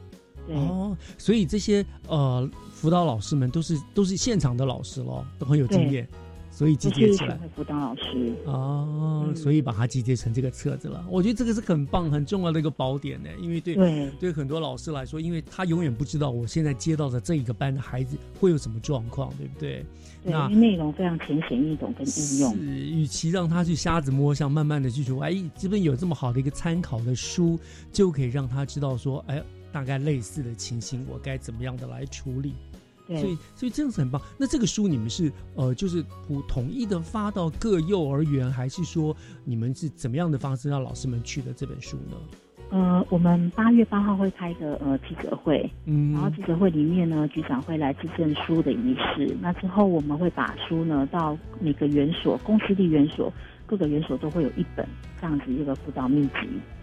[0.55, 6.07] 哦，所以这些呃辅导老师们都是都是现场的老师咯，都很有经验，
[6.51, 7.39] 所以集结起来。
[7.55, 11.05] 辅导老师哦，所以把它集结成这个册子了。
[11.09, 19.85] 我觉得这个是很棒、很重要的一个宝典呢，因为对对很多老师来说，因为他永远不知道我现在接到的这一个班的孩子会有什么状况，对不对？
[20.21, 22.53] 对，内容非常浅显易懂跟应用。
[22.53, 27.57] 是，与其让他去瞎子摸象，慢慢的去说，哎，这边有这么好的一个参考的书，
[27.91, 29.41] 就可以让他知道说，哎。
[29.72, 32.53] 大概类似的情形，我该怎么样的来处理？
[33.07, 34.22] 所以，所以这样子很棒。
[34.38, 42.15] 那这个书你们是呃，就是统统一的发到各幼儿园，还是说你们是怎么样的方式让老师们去的这本书呢？
[42.70, 49.36] 呃，我们八月八号会开一个呃记者会，嗯，然后记者会里面呢，局长会来致证书的仪式。
[49.41, 53.34] 那之后我们会把书呢到每个园所、公司的园所。
[53.65, 54.84] 各个园所都会有一本
[55.22, 56.39] 这样子一个辅导秘籍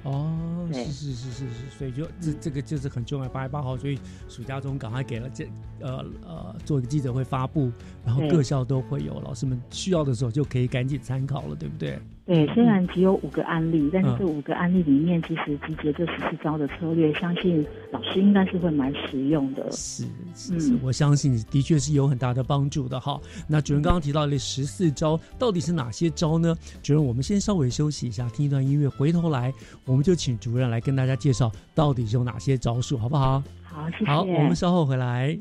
[0.07, 3.29] 哦，是是是是是，所以就这这个就是很重要。
[3.29, 3.99] 八月八号，所以
[4.29, 5.45] 暑假中赶快给了这
[5.81, 7.73] 呃呃做一个记者会发布，
[8.05, 11.99] 然后各校都会有，老师们需要的时候就可以赶紧参考了，对不对？
[12.25, 19.71] 对，虽然只有五个案例，但是这五个案例里面，其实集结这十四招的策略，相信老师应该是会蛮实用的。
[19.71, 20.05] 是，
[20.35, 23.21] 是，我相信的确是有很大的帮助的哈。
[23.47, 26.53] 那主任刚刚提到的十四招，到底是哪些招呢？
[26.83, 29.53] 主任，我们先稍微休息一下，听一段音乐，回头来
[29.85, 33.43] 我们就请主任来跟大家介绍到底是有哪些招数，好不好？
[33.65, 34.05] 好，谢谢。
[34.05, 35.37] 好，我们稍后回来。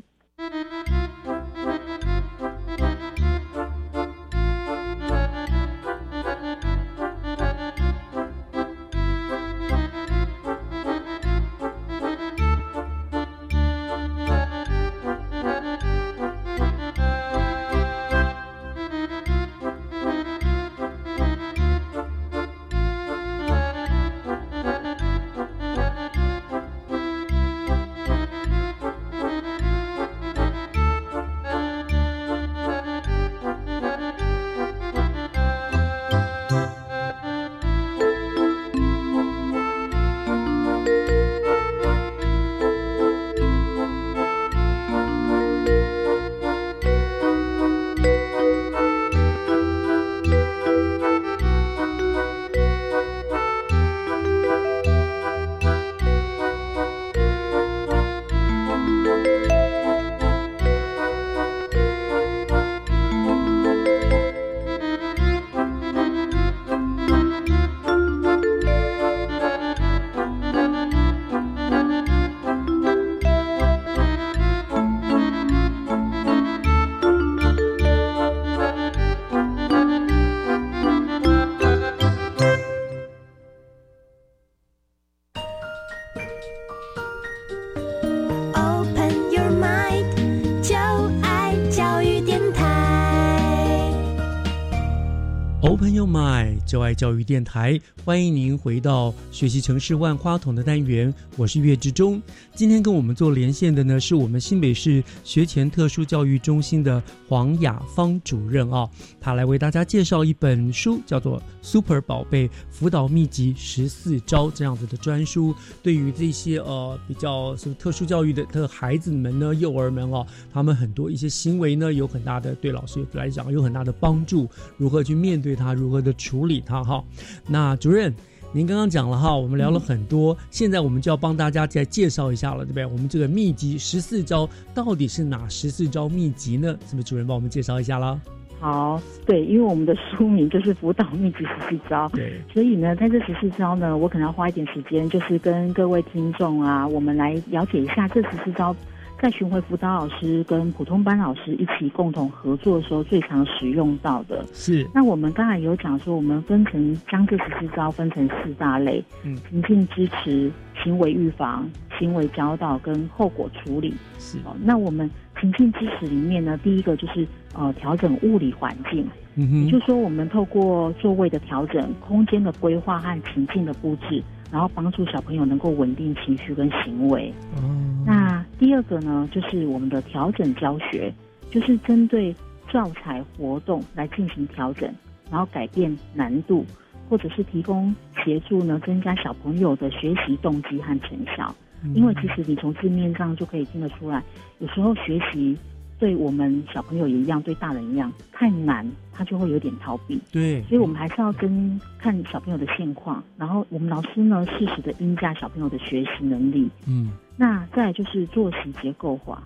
[96.86, 102.22] 爱教育电台，欢迎您回到学习城市万花筒的单元，我是岳志忠。
[102.54, 108.88] 今天跟我们做连线的呢，是我们新北市学前特殊教育中心的黄雅芳主任啊，
[109.20, 125.56] 他来为大家介绍一本书，叫做《Super 宝贝辅导秘籍十四招》这样子的专书，对于这些呃比较是特殊教育的的孩子们呢，幼儿们哦，他们很多一些行为呢，有很大的对老师来讲有很大的帮助，如何去面对。
[125.56, 127.02] 他如何的处理他哈？
[127.48, 128.14] 那主任，
[128.52, 132.86] 您刚刚讲了哈，我们聊了很多，现在我们就要帮大家再介绍一下了，对不对？
[132.86, 136.76] 我们这个秘籍十四招到底是哪十四招秘籍呢？
[136.86, 138.18] 是不是主任帮我们介绍一下啦？
[138.58, 148.74] 好，对，因为我们的书名就是辅导秘籍十四招，对，所以呢，在这十四招呢，我可能要花一点时间，就是跟各位听众啊，我们来了解一下这十四招。
[149.20, 154.86] 在巡回辅导老师跟普通班老师一起共同合作的时候，最常使用到的是。
[154.94, 160.52] 那我们刚才有讲说，我们分成将这十四招分成四大类：嗯，情境支持、
[160.82, 163.94] 行为预防、行为教导跟后果处理。
[164.18, 164.38] 是。
[164.44, 165.10] 哦，那我们
[165.40, 174.22] 情境支持里面呢，第一个就是呃调整物理环境，嗯哼，也就是说我们透过座位的调整、空间的规划和情境的布置。
[174.48, 177.34] 然后帮助小朋友能够稳定情绪跟行为。
[177.56, 177.62] 哦
[178.06, 178.25] 那
[178.58, 181.12] 第二个呢，就是我们的调整教学，
[181.50, 182.34] 就是针对
[182.72, 184.92] 教材活动来进行调整，
[185.30, 186.64] 然后改变难度，
[187.08, 187.94] 或者是提供
[188.24, 191.54] 协助呢，增加小朋友的学习动机和成效。
[191.94, 194.22] 因为其实你从字面上就可以听得出来，
[194.58, 195.56] 有时候学习。
[195.98, 200.20] 对我们小朋友也一样，对大人一样，太难他就会有点逃避。
[200.30, 206.68] 对，所以我们还是要跟看小朋友的现况，然后我们老师呢适时的应价小朋友的学习能力。
[206.86, 209.42] 嗯，那再就是作息结构化，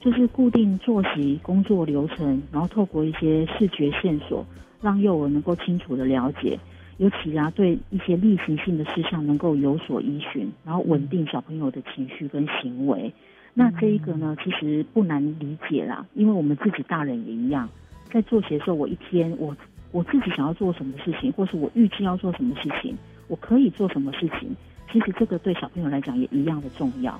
[0.00, 4.44] 就是固定作息工作流程，然后透过一些视觉线索，
[4.80, 6.58] 让幼儿能够清楚的了解，
[6.98, 13.12] 尤其啊对一些例行性的事项能够有所依循，然后稳定小朋友的情绪跟行为。
[13.54, 17.68] 那这一个呢，其实不难理解啦，因为我们自己大人也一样，
[18.10, 19.54] 在做鞋的时候，我一天我
[19.90, 22.96] 我自己想要做什么事情，或是我预计要做什么事情，
[23.28, 24.56] 我可以做什么事情，
[24.90, 27.18] 其实这个对小朋友来讲也一样的重要。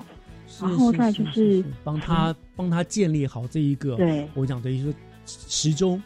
[0.61, 4.93] 然后再就是帮他帮他建立好这一个，对我讲等于说
[5.25, 6.01] 时钟，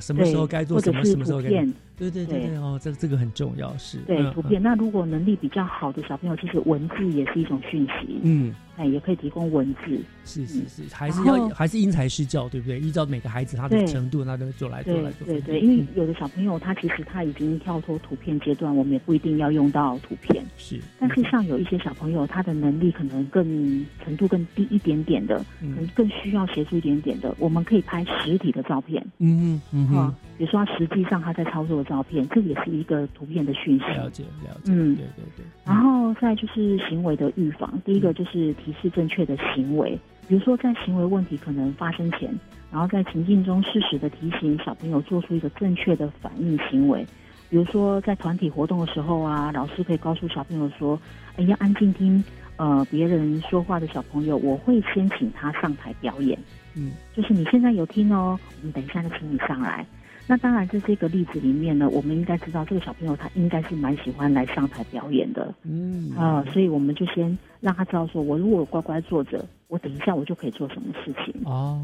[0.00, 1.66] 什么时候该做什么，什么时候该。
[1.96, 4.62] 对对对对哦，这这个很重要，是对图片。
[4.62, 8.18] 那如果能力比较好的小朋友，其实文字也是一种讯息。
[8.22, 8.54] 嗯。
[8.76, 12.80] 哎，也可以提供文字，是是是，还是要还是因材施教，对不对？
[12.80, 15.24] 依照每个孩子他的程度，那就做来做来做。
[15.24, 20.44] 对对，因为有的小朋友他其实他已经跳脱图片阶段，我们也不一定要用到图片。
[20.56, 29.00] 是，但是像有一些小朋友，他的能力可能更程度更低一点点的，可能更需要协助一点点的，我们可以拍实体的照片。
[29.18, 33.84] 嗯嗯嗯，比如说他实际上他在操作的照片，这也是一个图片的讯息。
[33.84, 35.44] 了解了解，嗯，对对对。
[35.64, 39.36] 然后再就是行为的预防，第一个就是提示正确的。
[39.54, 42.32] 行为，比如说在行为问题可能发生前，
[42.72, 47.06] 然后在情境中适时的提醒小朋友做出一个正确的反应行为。
[47.50, 50.98] 比如说在团体活动的时候啊，老师可以告诉小朋友说
[51.36, 52.24] ：“哎，要安静听，
[52.56, 56.36] 呃，别人说话的小朋友，我会先请他上台表演。”
[56.74, 59.86] 嗯，就是你现在有听哦，我们等一下就请你上来。
[60.26, 71.78] 那当然，在这个例子里面呢，我们应该知道这个小朋友他应该是蛮喜欢来上台表演的，嗯啊，所以我们就先让他知道，说我如果乖乖坐着，我等一下我就可以做什么事情哦，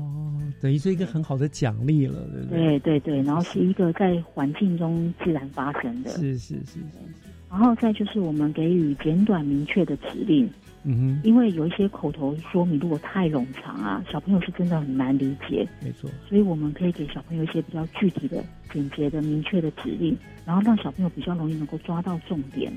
[0.61, 2.79] 等于是一个很好的奖励了，对不对？
[2.79, 6.79] 对对对，然后是一个在环境中自然发生的，是是是是，
[7.51, 10.49] 然后再就是我们给予简短明确的指令。
[10.83, 15.69] 嗯哼，因为有一些口头说明如果太冗长啊，小朋友是真的很难理解。
[15.83, 20.17] 没错，所以我们可以给小朋友一些比较具体的、简洁的、明确的指令，
[20.47, 22.73] 然后让小朋友比较容易能够抓到重点。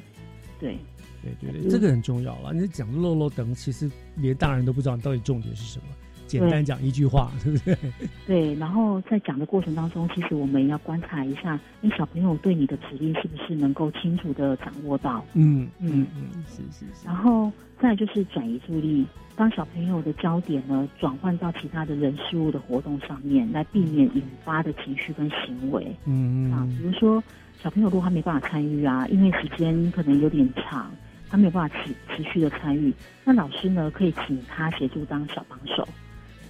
[0.59, 0.77] 对，
[1.21, 2.53] 对对对，这个很重要了。
[2.53, 5.85] 你讲漏漏等，其实连大人都不知道你到底重点是什么。
[6.27, 7.77] 简单讲一句话，对不对？
[8.25, 15.23] 对，然后在讲的过程当中，其实我们要观察一下，那小朋友对你的指令是不是能够清楚的掌握到？
[15.33, 17.05] 嗯嗯嗯，是是是。
[17.05, 19.05] 然后再就是转移注意力，
[19.35, 25.85] 当小朋友的焦点呢转换到其他的人事物的活动上面，来避免引发的情绪跟行为。
[26.05, 27.23] 嗯嗯啊，比如说
[27.61, 30.91] 小朋友如果他没办法参与啊，因为时间可能有点长，
[31.29, 32.93] 他没有办法持持续的参与，
[33.25, 35.87] 那老师呢可以请他协助当小帮手。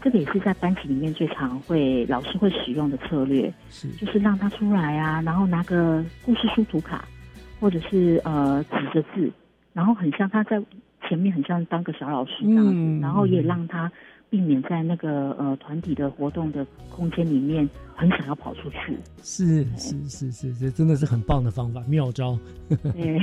[0.03, 7.07] 这个也是在班级里面最常会老师会使用的策略，是就是让他出来啊，然后拿个故事书图卡，
[7.57, 9.31] 或者是呃指着字，
[9.71, 10.61] 然后很像他在
[11.07, 13.89] 前面很像当个小老师这样子，然后也让他
[14.29, 18.97] 避免在那个呃团体的活动的空间里面很想要跑出去。
[19.21, 22.37] 是是是是，这真的是很棒的方法妙招。
[22.93, 23.17] 对，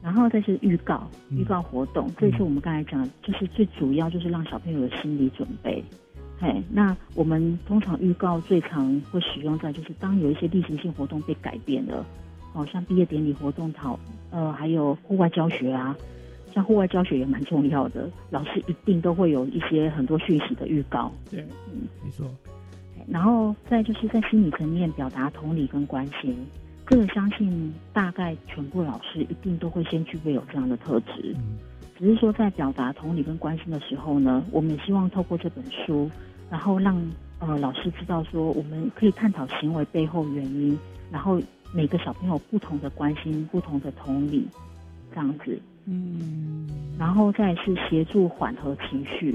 [0.00, 5.82] 然后再是预告预告活动，这也是我们刚才讲，就是最主要就是让小朋友有心理准备。
[6.42, 12.04] 哎，那我们通常预告最常会使用在就是当有一些例行性活动被改变了，
[12.52, 13.96] 哦，像毕业典礼活动讨
[14.32, 15.96] 呃，还有户外教学啊，
[16.52, 21.12] 像户外教学也蛮重要的，老师一定都会有一些很多讯息的预告。
[21.30, 22.26] 对，嗯，没错。
[23.06, 26.36] 然后再就是在心理层面表达同理跟关心，
[26.88, 31.36] 这个相信大概全部老师一定都会先具备有这样的特质。
[31.36, 31.56] 嗯，
[31.96, 36.10] 只是说在表达同理跟关心的时候呢，我们也希望透过这本书。
[36.52, 36.94] 然后让
[37.38, 40.78] 呃老师知道说，我们可以探讨行为背后原因，
[41.10, 41.40] 然后
[41.72, 44.46] 每个小朋友不同的关心、不同的同理，
[45.14, 45.58] 这样子。
[45.86, 46.68] 嗯。
[46.98, 49.34] 然后再是协助缓和情绪，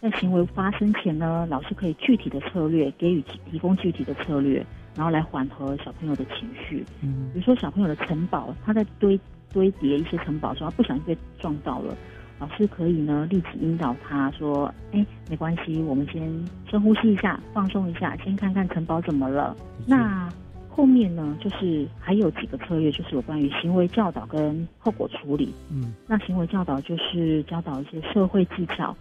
[0.00, 4.64] 在行为发生前呢，老师可以具体的策略给予提供具体的策略，
[4.96, 6.82] 然后来缓和小朋友的情绪。
[7.02, 7.28] 嗯。
[7.34, 9.20] 比如说小朋友的城堡，他在堆
[9.52, 11.94] 堆叠一些城堡时候，他不小心被撞到了。
[12.40, 16.22] 老师可以呢，立即引导他说：“哎，没关系，我们先
[16.68, 19.54] 深呼吸一下，放松一下，先看看城堡怎么了。”
[19.86, 20.26] 那
[20.68, 25.52] 后面呢，就是还有几个策略，就是有关于行为教导跟后果处理。
[25.70, 28.96] 嗯，那行为教导就是教导一些社会技巧，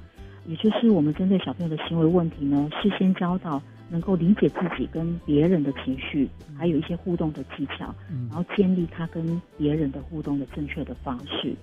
[0.45, 3.61] 也就是我们针对小朋友的行为问题呢，事先教导。
[3.89, 7.93] 能够理解自己跟别人的情绪，还有一些互动的技巧，
[8.29, 11.55] 然后建立他跟别人的互动的正确的方式。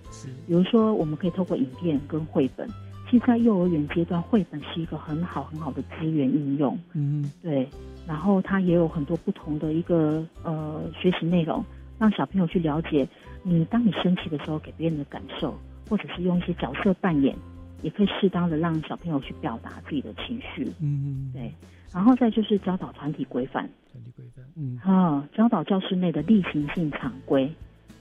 [0.47, 2.69] 比如说，我们可以透过影片跟绘本。
[3.09, 6.77] 其实，在幼儿园阶段，绘本是一个很好很好的资源应用。
[6.93, 7.69] 嗯，对。
[8.05, 11.65] 然后，它也有很多不同的一个呃学习内容，
[12.01, 13.07] 让小朋友去了解
[13.45, 15.57] 你当你生气的时候给别人的感受，
[15.89, 17.37] 或者是用一些角色扮演，
[17.83, 20.67] 也可以适当的让小朋友去表达自己的情绪。
[20.81, 21.53] 嗯，对。
[21.97, 27.51] 然后再就是教导团体规范，团体规范，嗯，啊，教导教室内的例行性常规，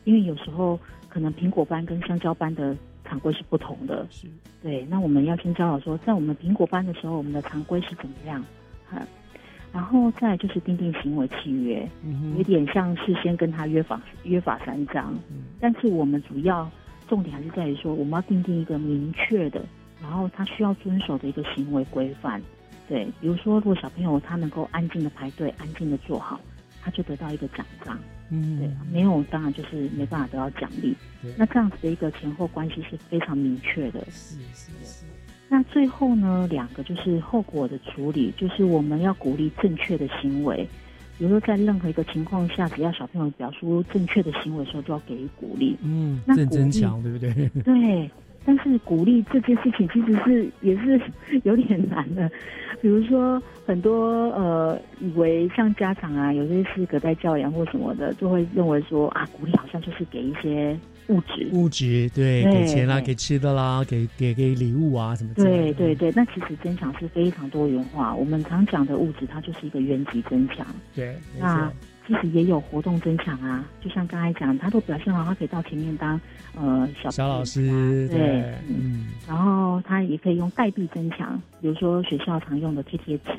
[0.03, 0.77] 因为有时候
[1.07, 2.75] 可能苹果班跟香蕉班的
[3.05, 4.27] 常规是不同的，是，
[4.61, 8.43] 对，那我们要先教导说，在我们苹果班的时候，我们的常规是怎么样，
[8.89, 9.01] 哈，
[9.71, 11.89] 然后再就是订定行为契约，
[12.35, 15.15] 有点像事先跟他约法约法三章，
[15.61, 16.69] 但是我们主要
[17.07, 19.63] 重点还是在于说，我们要订定一个明确的，
[20.01, 22.41] 然后他需要遵守的一个行为规范。
[22.87, 26.39] 对，比如说，如果小朋友他能够安静的排队，安静的做好，
[26.81, 27.97] 他就得到一个奖章。
[28.29, 30.95] 嗯，对，没有当然就是没办法得到奖励。
[31.37, 33.99] 那这样子的一个前后关系是非常明确的。
[34.11, 35.05] 是是是。
[35.47, 40.67] 那最后呢，两个就是后果的处理，就是我们要鼓励正确的行为。
[41.17, 45.77] 比如说，在任何一个情况下，只要小朋友表述正确的行为的时候，就要给予鼓励。
[45.81, 47.31] 嗯，正增强，对不对？
[47.63, 48.09] 对。
[48.45, 51.01] 但是鼓励这件事情其实是也是
[51.43, 52.29] 有点难的，
[52.81, 60.77] 比如说很多呃以为像家长啊，有些是隔代教养或什么的，就会认为说啊鼓励好像就是给一些
[61.07, 65.43] 物质物质，对，给钱啦，给吃的啦，给给给礼物啊什么的。
[65.43, 68.13] 对对对，那其实增强是非常多元化。
[68.13, 70.65] 我们常讲的物质，它就是一个原级增强。
[70.93, 71.71] 对，那。
[72.07, 76.19] 其实也有活动增强啊，就像刚才讲，他都表现好，他可以到前面当
[76.55, 83.31] 呃小小老师，对，嗯，然后他也可以用代币增强，比如说学校常用的贴贴纸，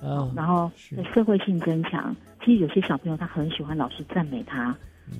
[0.00, 0.70] 哦，然后
[1.12, 2.14] 社会性增强，
[2.44, 4.74] 其实有些小朋友他很喜欢老师赞美他，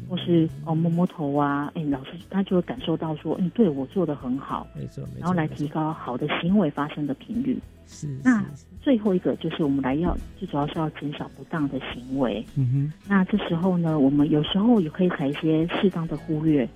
[0.08, 7.58] 或是哦摸摸头啊，哎，老师他就会感受到说，嗯，对我做的很好，没错，然后来提高好的行为发生的频率。
[7.86, 8.42] 是，那
[8.80, 12.44] 最后一个就是我们来要，最主要是要减少不当的行为。
[12.56, 16.66] 嗯哼，那这时候呢，我们有时候也可以采一些适当的忽略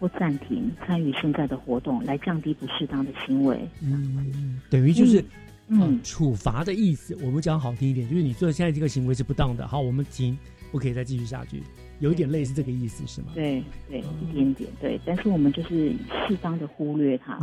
[0.00, 3.60] 或暂停参与现在的活动，来降低不适当的行为。
[3.82, 5.22] 嗯，等于就是
[5.68, 7.18] 嗯处罚的意思。
[7.22, 10.38] 我们讲好听一点，就是你做现在这个行为是不当的，好，我们停，
[10.70, 11.62] 不可以再继续下去。
[12.00, 13.28] 有一点类似这个意思是吗？
[13.34, 15.00] 对对，一点点对。
[15.04, 15.92] 但是我们就是
[16.26, 17.38] 适当的忽略它，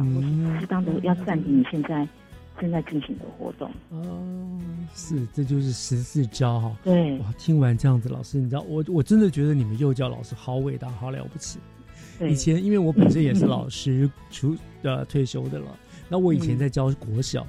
[0.60, 2.08] 适当的要暂停你现在。
[2.60, 4.60] 正在进行的活动哦，
[4.93, 6.78] 是，这就是十四招哈。
[6.84, 11.58] 对，哇，听完这样子，老师，你知道，我我真的觉得你们幼教老师好伟大，好了不起。
[12.30, 15.76] 以前因为我本身也是老师，出呃退休的了。
[16.08, 17.47] 那我以前在教国小，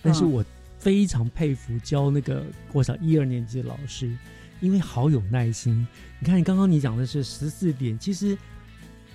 [0.00, 0.42] 但是我
[0.78, 2.42] 非常佩服教那个
[2.72, 4.16] 国小一二年级的老师，
[4.60, 5.86] 因为好有耐心。
[6.20, 8.36] 你看，你刚刚你讲的是十四点，其实。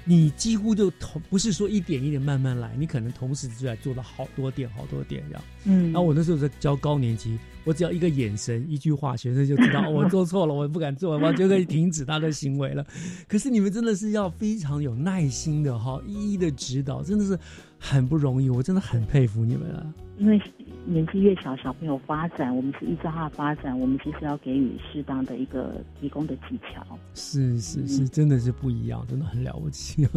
[0.03, 5.43] 你几乎就同不是说一点一点慢慢来，你可能同时就在做了好多点好多点这样。
[5.65, 12.83] 嗯，然后我那时候在教高年级，我只要一个眼神一句话，学生就知道 我做错了，我不敢做，我就可以停止他的行为了。
[13.27, 17.37] 可是你们真的是要非常有耐心的哈，一一的指导，真的是
[17.77, 19.85] 很不容易，我真的很佩服你们啊。
[20.21, 20.39] 因为
[20.85, 26.85] 年纪越小，小朋友发展，我们是依照他的发展，我们其实要给予适当的一个提供的技巧。
[27.15, 30.07] 是是是，真的是不一样，真的很了不起。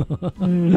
[0.41, 0.71] 嗯，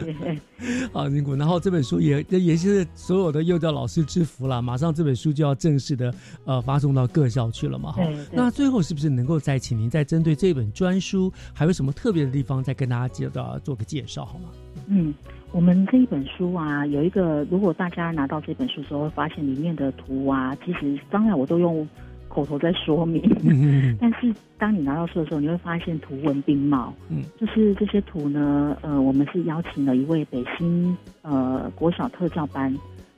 [0.00, 0.40] 谢谢。
[0.94, 1.34] 好，宁谷。
[1.34, 4.62] 然后这本书也也是所有的幼教老师之福了。
[4.62, 7.90] 马上这本书就要正式的呃发送到各校去了嘛。
[7.90, 8.00] 哈。
[8.32, 14.50] 那最后是不是能够再请您再针对这本专书，还有什么特别的地方，再跟大家介绍做个介绍好吗？
[14.86, 15.12] 嗯。
[15.52, 21.86] 我们这一本书啊，有一个，如果大家拿到这本书时候，会发现里面的图啊，其实当然我都用
[22.28, 23.22] 口头在说明，
[24.00, 26.92] 但是当你拿到书的时候，你会发现图文并茂。
[27.10, 32.74] 嗯，就是这些图呢，呃，我们是邀请了一位北新呃国小特教班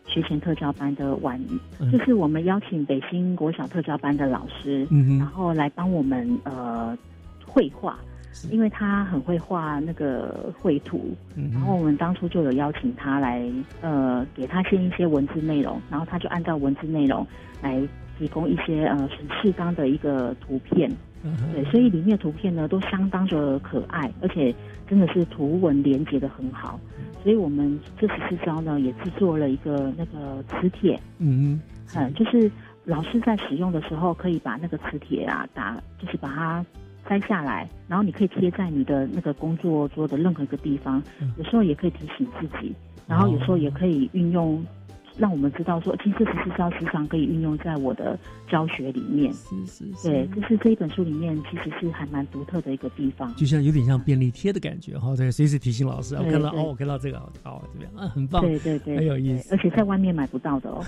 [0.06, 1.40] 学前特教班的晚，
[1.92, 4.84] 就是我们邀请北新国小特教班的老师，
[5.18, 6.98] 然后来帮我们呃
[7.46, 7.96] 绘画。
[8.50, 11.14] 因为他很会画那个绘图，
[11.52, 13.42] 然后我们当初就有邀请他来，
[13.80, 17.26] 呃，给他先一些文字内容，然后他就按照文字内容
[17.62, 17.80] 来
[18.18, 19.10] 提供一些呃很
[19.40, 20.90] 适当的一个图片，
[21.52, 24.54] 对，所以里面的图片呢都相当的可爱，而且
[24.88, 26.78] 真的是图文连接的很好，
[27.22, 31.60] 所以我们这十四招呢也制作了一个那个磁铁，嗯
[31.94, 32.50] 嗯，就是
[32.84, 36.64] 老师在使用的时候可以把那个磁铁啊打，就是把它。
[37.08, 41.02] 摘下来，然后你可以贴在你的那个工作桌的任何一个地方。
[41.36, 42.74] 有时候也可以提醒自己，
[43.06, 44.64] 然后有时候也可以运用。
[45.16, 49.32] 让我们知道说，其实这十四招时常可以运用在我的教学里面。
[49.32, 53.32] 是是是，对，这是这一本书里面其实是还蛮独特的一个地方。
[53.36, 56.16] 就像有点像便利贴的感觉哈，对，随时提醒老师。
[56.16, 59.54] 我看到哦，我看到这个，好，这样啊，很棒，对对对，很有意思。
[59.54, 60.84] 而且在外面买不到的哦。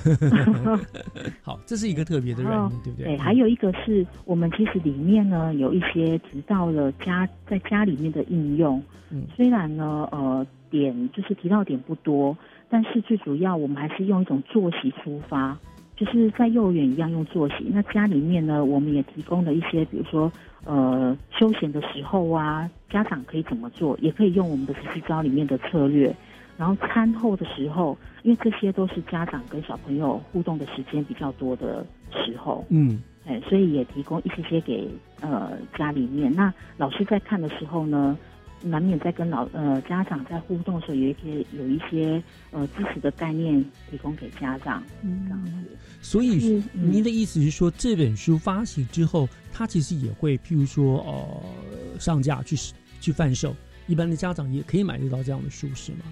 [1.42, 3.06] 好，这是一个特别的软 对不对？
[3.06, 8.82] 对，还有一个是我们其实里面呢有一些提到了家在家里面的应用。
[9.10, 12.36] 嗯，虽然呢呃点就是提到点不多。
[12.68, 15.56] 但是最主要，我们还是用一种作息出发，
[15.96, 17.70] 就是在幼儿园一样用作息。
[17.72, 20.30] 那家里面呢，我们也提供了一些，比如说，
[20.64, 26.14] 呃，休闲的时候啊，家长可以怎么做，也可以用我们的十四招里面的策略。
[26.58, 34.88] 然后餐后的时候，因为这些都是家长跟小朋友互动的时间比较多的时候，嗯，哎，所以也提供一些些给
[35.20, 36.32] 呃家里面。
[36.34, 38.18] 那老师在看的时候呢？
[38.62, 45.52] 难免在跟老呃家长在互动的时候，有一些有一些呃知识的概念提供给家长，嗯，这样子。
[46.00, 52.56] 所以您的意思是说，这本书发行之后，它其实也会譬如说呃上架去
[53.00, 53.54] 去贩售，
[53.86, 56.04] 一般的家长也可以买得到这样的书，是吗？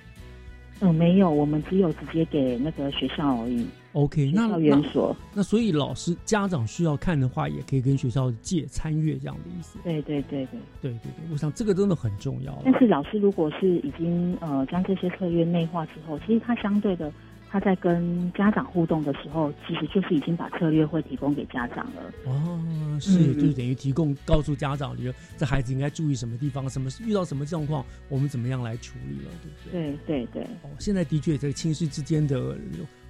[0.81, 3.67] 嗯，没有，我们只有直接给那个学校而已。
[3.93, 9.79] OK，那园所，那所以老师家长需要看的话，也可以跟学校借参阅这样的意思。
[9.85, 12.61] 对对对对对对对，我想这个真的很重要。
[12.65, 17.13] 但是老师如果是已经呃将这些策略内化之后，其实他相对的。
[17.55, 22.03] 他在跟家长互动的时候，其实就是已经把策略会提供给家长了。
[22.25, 29.97] 哦，是，就是等于提供告诉家长，你说这孩子应该注意什么地方，什么遇到什么状况，我们怎么样来处理了，对不对？
[30.05, 30.43] 对对对。
[30.65, 32.59] 哦，现在的确，这个亲师之间的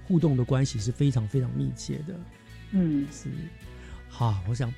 [0.07, 2.13] 互动的关系是非常非常密切的。
[2.69, 3.27] 嗯，是。
[4.07, 4.71] 好，我想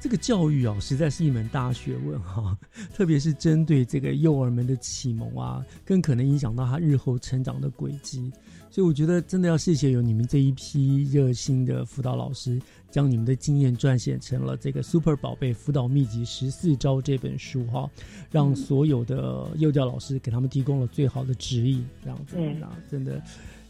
[0.00, 2.58] 这个教育啊，实在是一门大学问哈，
[2.92, 8.32] 特别是针对这个幼儿们的启蒙啊，更可能影响到他日后成长的轨迹。
[8.74, 12.60] 所以我觉得真的要谢谢有你们这一批热心的辅导老师，
[12.90, 17.88] 将你们的经验撰写成了这个《Super 宝贝辅导秘籍十四招》这本书哈，
[18.32, 23.22] 让所有的幼教老师给他们提供了最好的指引，这样子那，真的，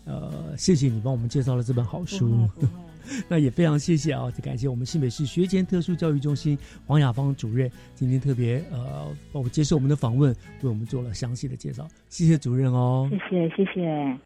[0.07, 2.48] 呃，谢谢你帮我们介绍了这本好书，
[3.28, 14.18] 那也非常谢谢啊，感谢我们新北市学前特殊教育中心黄雅芳主任今天特别呃，包括接受我们的访问，为我们做了详细的介绍，谢谢主任哦，谢谢谢谢。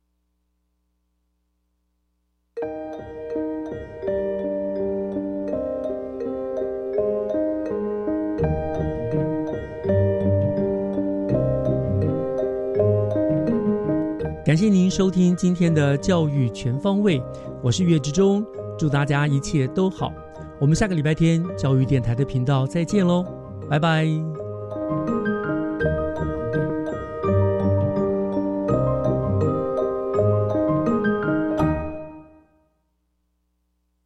[14.48, 17.22] 感谢您收听今天的教育全方位，
[17.62, 18.42] 我是岳志忠，
[18.78, 20.10] 祝大家一切都好。
[20.58, 23.22] 我们下个礼拜天教育电台的频道再见喽，
[23.68, 24.06] 拜拜。